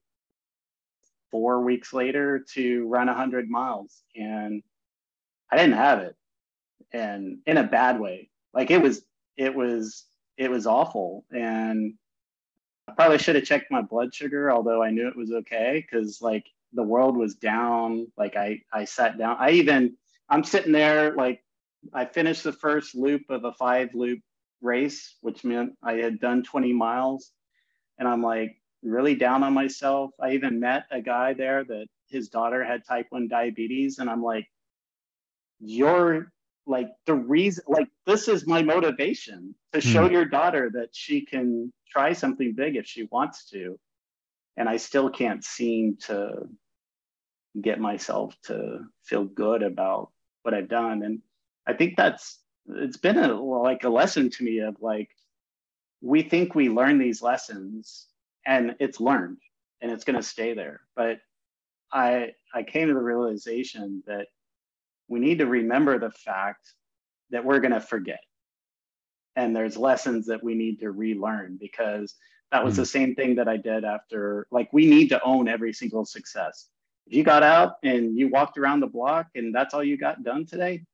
[1.30, 4.62] four weeks later to run 100 miles and
[5.50, 6.16] I didn't have it.
[6.92, 8.30] And in a bad way.
[8.54, 9.04] Like it was
[9.36, 10.06] it was
[10.36, 11.94] it was awful and
[12.88, 16.22] I probably should have checked my blood sugar although I knew it was okay cuz
[16.22, 18.10] like the world was down.
[18.16, 19.36] Like I I sat down.
[19.38, 19.96] I even
[20.30, 21.44] I'm sitting there like
[21.92, 24.20] I finished the first loop of a five loop
[24.60, 27.32] race which meant I had done 20 miles
[27.98, 30.12] and I'm like really down on myself.
[30.20, 34.22] I even met a guy there that his daughter had type 1 diabetes, and I'm
[34.22, 34.48] like,
[35.60, 36.32] you're
[36.66, 40.12] like the reason, like, this is my motivation to show mm.
[40.12, 43.78] your daughter that she can try something big if she wants to.
[44.56, 46.48] And I still can't seem to
[47.60, 50.10] get myself to feel good about
[50.42, 51.02] what I've done.
[51.02, 51.20] And
[51.66, 52.38] I think that's,
[52.68, 55.08] it's been a, like a lesson to me of like,
[56.00, 58.06] we think we learn these lessons
[58.46, 59.38] and it's learned
[59.80, 60.80] and it's going to stay there.
[60.96, 61.18] But
[61.90, 64.26] i i came to the realization that
[65.08, 66.74] we need to remember the fact
[67.30, 68.20] that we're going to forget.
[69.36, 72.14] And there's lessons that we need to relearn because
[72.52, 72.78] that was mm.
[72.78, 76.68] the same thing that i did after like we need to own every single success.
[77.06, 80.22] If you got out and you walked around the block and that's all you got
[80.22, 80.84] done today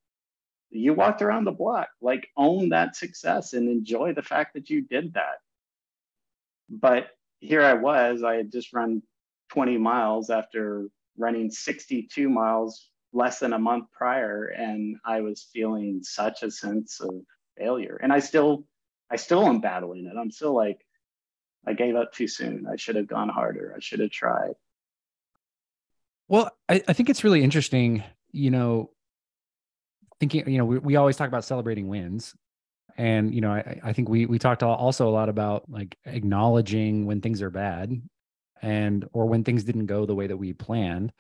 [0.79, 4.83] you walked around the block like own that success and enjoy the fact that you
[4.83, 5.39] did that
[6.69, 7.09] but
[7.41, 9.03] here i was i had just run
[9.51, 16.01] 20 miles after running 62 miles less than a month prior and i was feeling
[16.03, 17.15] such a sense of
[17.57, 18.65] failure and i still
[19.11, 20.17] I still am battling it.
[20.19, 20.85] I'm still like,
[21.67, 22.67] I gave up too soon.
[22.71, 23.73] I should have gone harder.
[23.77, 24.55] I should have tried.
[26.29, 28.03] Well, I, I think it's really interesting,
[28.33, 28.91] you know,
[30.29, 32.35] thinking, you know, we, we always talk about celebrating wins.
[32.97, 37.07] And, you know, I, I think we we talked also a lot about like acknowledging
[37.07, 38.01] when things are bad
[38.63, 41.13] and or when things didn't go the way that we planned.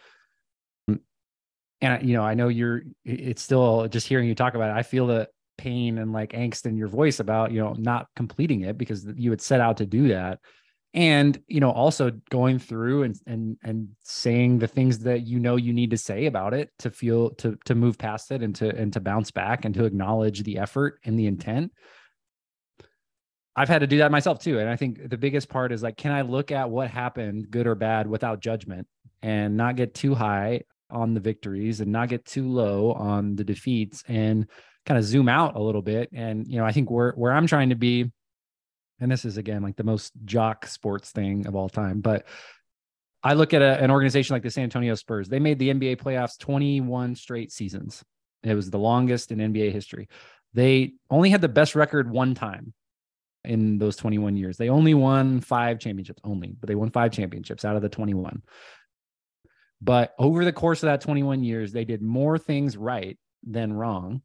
[1.80, 4.84] And you know, I know you're it's still just hearing you talk about it, I
[4.84, 5.28] feel the
[5.59, 9.30] pain and like angst in your voice about, you know, not completing it because you
[9.30, 10.38] had set out to do that
[10.95, 15.57] and you know also going through and and and saying the things that you know
[15.57, 18.74] you need to say about it to feel to to move past it and to
[18.74, 21.72] and to bounce back and to acknowledge the effort and the intent.
[23.57, 24.59] I've had to do that myself too.
[24.61, 27.66] And i think the biggest part is like can i look at what happened good
[27.66, 28.86] or bad without judgment
[29.22, 33.45] and not get too high on the victories and not get too low on the
[33.45, 34.49] defeats and
[34.86, 36.09] kind of zoom out a little bit?
[36.12, 38.12] And you know i think where where i'm trying to be
[39.01, 42.26] and this is again like the most jock sports thing of all time, but
[43.24, 45.28] I look at a, an organization like the San Antonio Spurs.
[45.28, 48.05] They made the NBA playoffs 21 straight seasons.
[48.42, 50.09] It was the longest in NBA history.
[50.53, 52.74] They only had the best record one time
[53.42, 54.59] in those 21 years.
[54.59, 58.42] They only won five championships, only, but they won five championships out of the 21.
[59.80, 64.22] But over the course of that 21 years, they did more things right than wrong.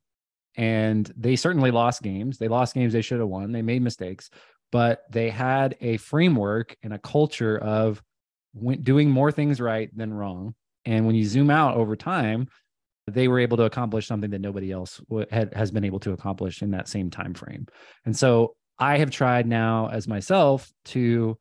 [0.56, 2.38] And they certainly lost games.
[2.38, 3.54] They lost games they should have won.
[3.54, 4.30] They made mistakes
[4.72, 8.02] but they had a framework and a culture of
[8.82, 10.56] doing more things right than wrong.
[10.86, 12.48] And when you zoom out over time,
[13.08, 15.02] they were able to accomplish something that nobody else
[15.32, 17.68] had, has been able to accomplish in that same time frame.
[18.06, 21.38] And so I have tried now as myself to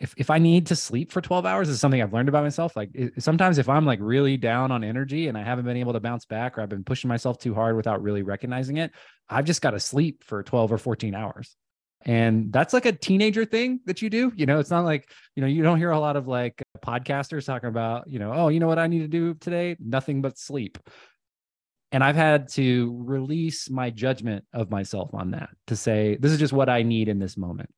[0.00, 2.76] if if I need to sleep for 12 hours is something I've learned about myself.
[2.76, 5.94] Like it, sometimes if I'm like really down on energy and I haven't been able
[5.94, 8.92] to bounce back or I've been pushing myself too hard without really recognizing it,
[9.28, 11.56] I've just got to sleep for 12 or 14 hours
[12.02, 14.58] and that's like a teenager thing that you do you know?
[14.58, 18.08] It's not like you know you don't hear a lot of like podcasters talking about
[18.08, 19.76] you know oh you know what i need to do today?
[19.80, 20.78] Nothing but sleep.
[21.90, 26.38] And i've had to release my judgment of myself on that to say this is
[26.38, 27.70] just what i need in this moment.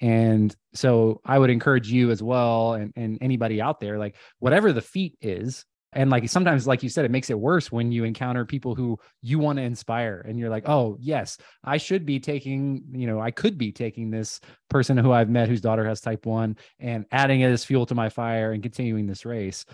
[0.00, 4.72] And so i would encourage you as well and, and anybody out there like whatever
[4.72, 8.04] the feat is and like sometimes like you said it makes it worse when you
[8.04, 12.20] encounter people who you want to inspire and you're like oh yes i should be
[12.20, 16.00] taking you know i could be taking this person who i've met whose daughter has
[16.00, 19.64] type 1 and adding it as fuel to my fire and continuing this race.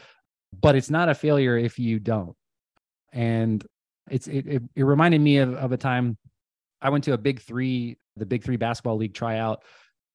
[0.60, 2.36] But it's not a failure if you don't.
[3.12, 3.64] And
[4.10, 6.18] it's it, it, it reminded me of, of a time
[6.82, 9.62] i went to a big three the big three basketball league tryout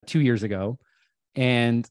[0.06, 0.78] two years ago.
[1.36, 1.90] And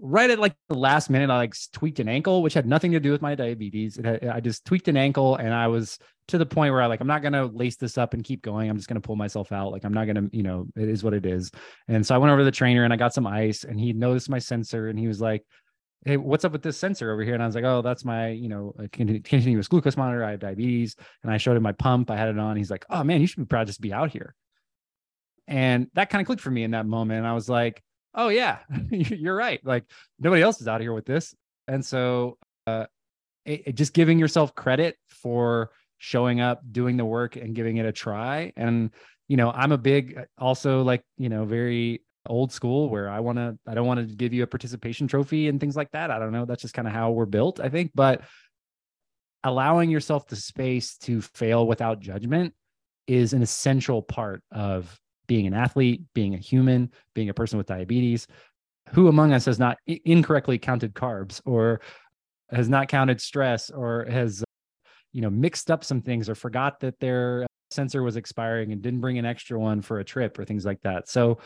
[0.00, 3.00] right at like the last minute, I like tweaked an ankle, which had nothing to
[3.00, 3.98] do with my diabetes.
[4.02, 5.98] Had, I just tweaked an ankle and I was
[6.28, 8.42] to the point where I like, I'm not going to lace this up and keep
[8.42, 8.70] going.
[8.70, 9.72] I'm just going to pull myself out.
[9.72, 11.50] Like, I'm not going to, you know, it is what it is.
[11.88, 13.92] And so I went over to the trainer and I got some ice and he
[13.92, 15.44] noticed my sensor and he was like,
[16.06, 17.34] Hey, what's up with this sensor over here?
[17.34, 20.24] And I was like, Oh, that's my, you know, continuous glucose monitor.
[20.24, 20.96] I have diabetes.
[21.22, 22.10] And I showed him my pump.
[22.10, 22.56] I had it on.
[22.56, 24.34] He's like, Oh man, you should be proud just to be out here.
[25.46, 27.18] And that kind of clicked for me in that moment.
[27.18, 27.82] And I was like,
[28.14, 28.58] oh yeah
[28.90, 29.84] you're right like
[30.18, 31.34] nobody else is out here with this
[31.68, 32.86] and so uh
[33.44, 37.86] it, it just giving yourself credit for showing up doing the work and giving it
[37.86, 38.90] a try and
[39.28, 43.20] you know i'm a big uh, also like you know very old school where i
[43.20, 46.10] want to i don't want to give you a participation trophy and things like that
[46.10, 48.22] i don't know that's just kind of how we're built i think but
[49.44, 52.52] allowing yourself the space to fail without judgment
[53.06, 54.98] is an essential part of
[55.30, 58.26] being an athlete, being a human, being a person with diabetes.
[58.90, 61.82] Who among us has not incorrectly counted carbs or
[62.50, 64.42] has not counted stress or has
[65.12, 69.00] you know mixed up some things or forgot that their sensor was expiring and didn't
[69.00, 71.08] bring an extra one for a trip or things like that.
[71.08, 71.38] So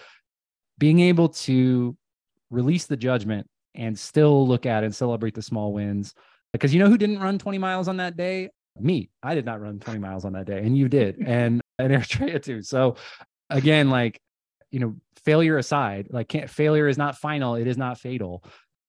[0.78, 1.94] being able to
[2.48, 6.14] release the judgment and still look at and celebrate the small wins
[6.54, 8.48] because you know who didn't run 20 miles on that day
[8.80, 11.92] me i did not run 20 miles on that day and you did and and
[11.92, 12.94] eritrea too so
[13.50, 14.20] again, like,
[14.70, 17.54] you know, failure aside, like can't, failure is not final.
[17.54, 18.44] It is not fatal.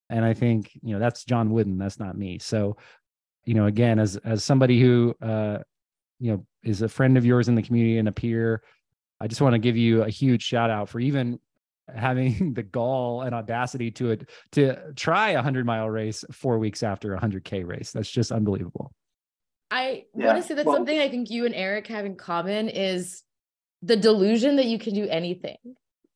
[0.10, 1.78] And I think, you know, that's John Wooden.
[1.78, 2.39] That's not me.
[2.39, 2.78] So,
[3.43, 5.60] you know, again, as, as somebody who, uh,
[6.20, 8.64] you know, is a friend of yours in the community and a peer,
[9.20, 11.39] I just want to give you a huge shout out for even
[11.93, 16.84] having the gall and audacity to it to try a hundred mile race four weeks
[16.84, 17.91] after a hundred K race.
[17.91, 18.91] That's just unbelievable.
[19.72, 20.28] I yeah.
[20.28, 23.24] want to say that well, something I think you and Eric have in common is
[23.86, 25.58] the delusion that you can do anything,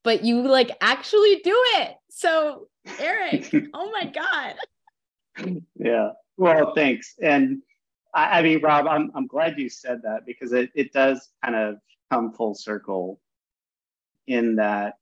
[0.02, 1.96] but you like actually do it.
[2.10, 2.66] So,
[2.98, 5.56] Eric, oh my God.
[5.76, 6.10] Yeah.
[6.36, 7.14] Well, thanks.
[7.22, 7.62] And
[8.14, 11.54] I, I, mean, Rob, I'm, I'm glad you said that because it, it does kind
[11.54, 11.76] of
[12.10, 13.20] come full circle.
[14.26, 14.94] in that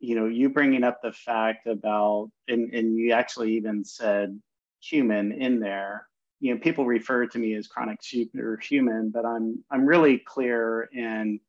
[0.00, 4.36] you know you bringing up the fact about and, and you actually even said
[4.80, 6.08] human in there
[6.42, 9.08] you know people refer to me as chronic superhuman mm-hmm.
[9.08, 11.40] but i'm i'm really clear in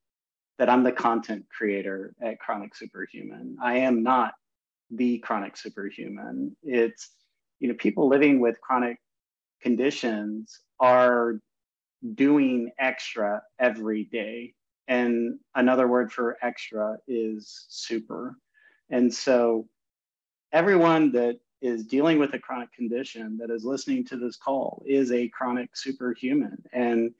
[0.57, 3.57] that i'm the content creator at chronic superhuman.
[3.61, 4.33] I am not
[4.91, 6.55] the chronic superhuman.
[6.63, 7.09] It's
[7.59, 8.97] you know people living with chronic
[9.61, 11.39] conditions are
[12.13, 14.53] doing extra every day.
[14.87, 18.35] And another word for extra is super.
[18.89, 19.67] And so
[20.51, 25.13] everyone that is dealing with a chronic condition that is listening to this call is
[25.13, 26.61] a chronic superhuman.
[26.73, 27.13] And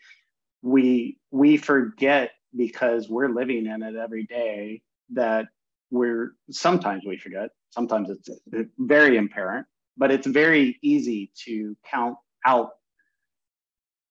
[0.62, 4.82] we we forget because we're living in it every day
[5.12, 5.48] that
[5.92, 8.30] we're sometimes we forget sometimes it's
[8.78, 9.66] very apparent
[9.98, 12.72] but it's very easy to count out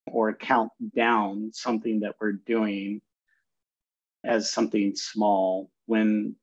[0.07, 3.01] or count down something that we're doing
[4.25, 6.35] as something small when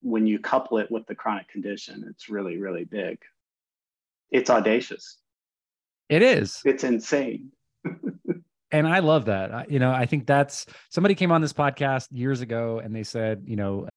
[0.00, 3.18] when you couple it with the chronic condition it's really really big
[4.30, 5.18] it's audacious
[6.08, 7.50] it is it's insane
[8.70, 12.40] and i love that you know i think that's somebody came on this podcast years
[12.40, 13.88] ago and they said you know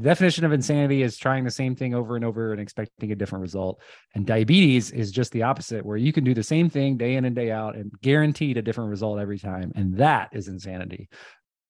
[0.00, 3.42] definition of insanity is trying the same thing over and over and expecting a different
[3.42, 3.80] result.
[4.14, 7.24] And diabetes is just the opposite, where you can do the same thing day in
[7.24, 9.72] and day out and guaranteed a different result every time.
[9.74, 11.08] And that is insanity.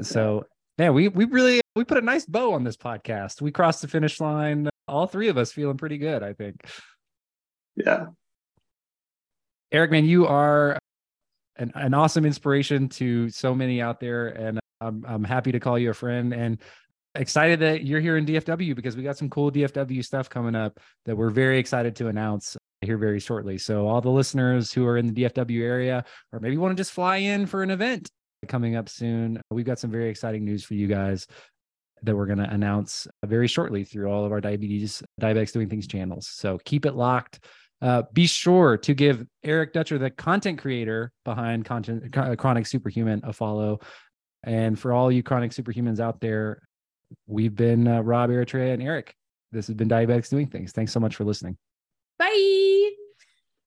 [0.03, 0.45] So
[0.79, 3.41] yeah, we we really we put a nice bow on this podcast.
[3.41, 4.69] We crossed the finish line.
[4.87, 6.67] All three of us feeling pretty good, I think.
[7.77, 8.07] Yeah.
[9.73, 10.79] Eric, man, you are
[11.57, 14.29] an, an awesome inspiration to so many out there.
[14.29, 16.33] And I'm I'm happy to call you a friend.
[16.33, 16.61] And
[17.15, 20.81] excited that you're here in DFW because we got some cool DFW stuff coming up
[21.05, 23.57] that we're very excited to announce here very shortly.
[23.57, 26.93] So all the listeners who are in the DFW area or maybe want to just
[26.93, 28.09] fly in for an event
[28.49, 31.27] coming up soon, we've got some very exciting news for you guys
[32.03, 35.87] that we're going to announce very shortly through all of our diabetes diabetics doing things
[35.87, 36.29] channels.
[36.29, 37.45] So keep it locked.
[37.85, 43.33] Uh, be sure to give Eric Dutcher, the content creator behind content, Chronic Superhuman, a
[43.33, 43.81] follow.
[44.43, 46.63] And for all you chronic superhumans out there,
[47.27, 49.15] we've been uh, Rob, Eritrea, and Eric.
[49.53, 50.73] This has been Diabetics Doing Things.
[50.73, 51.59] Thanks so much for listening.
[52.19, 52.74] Bye.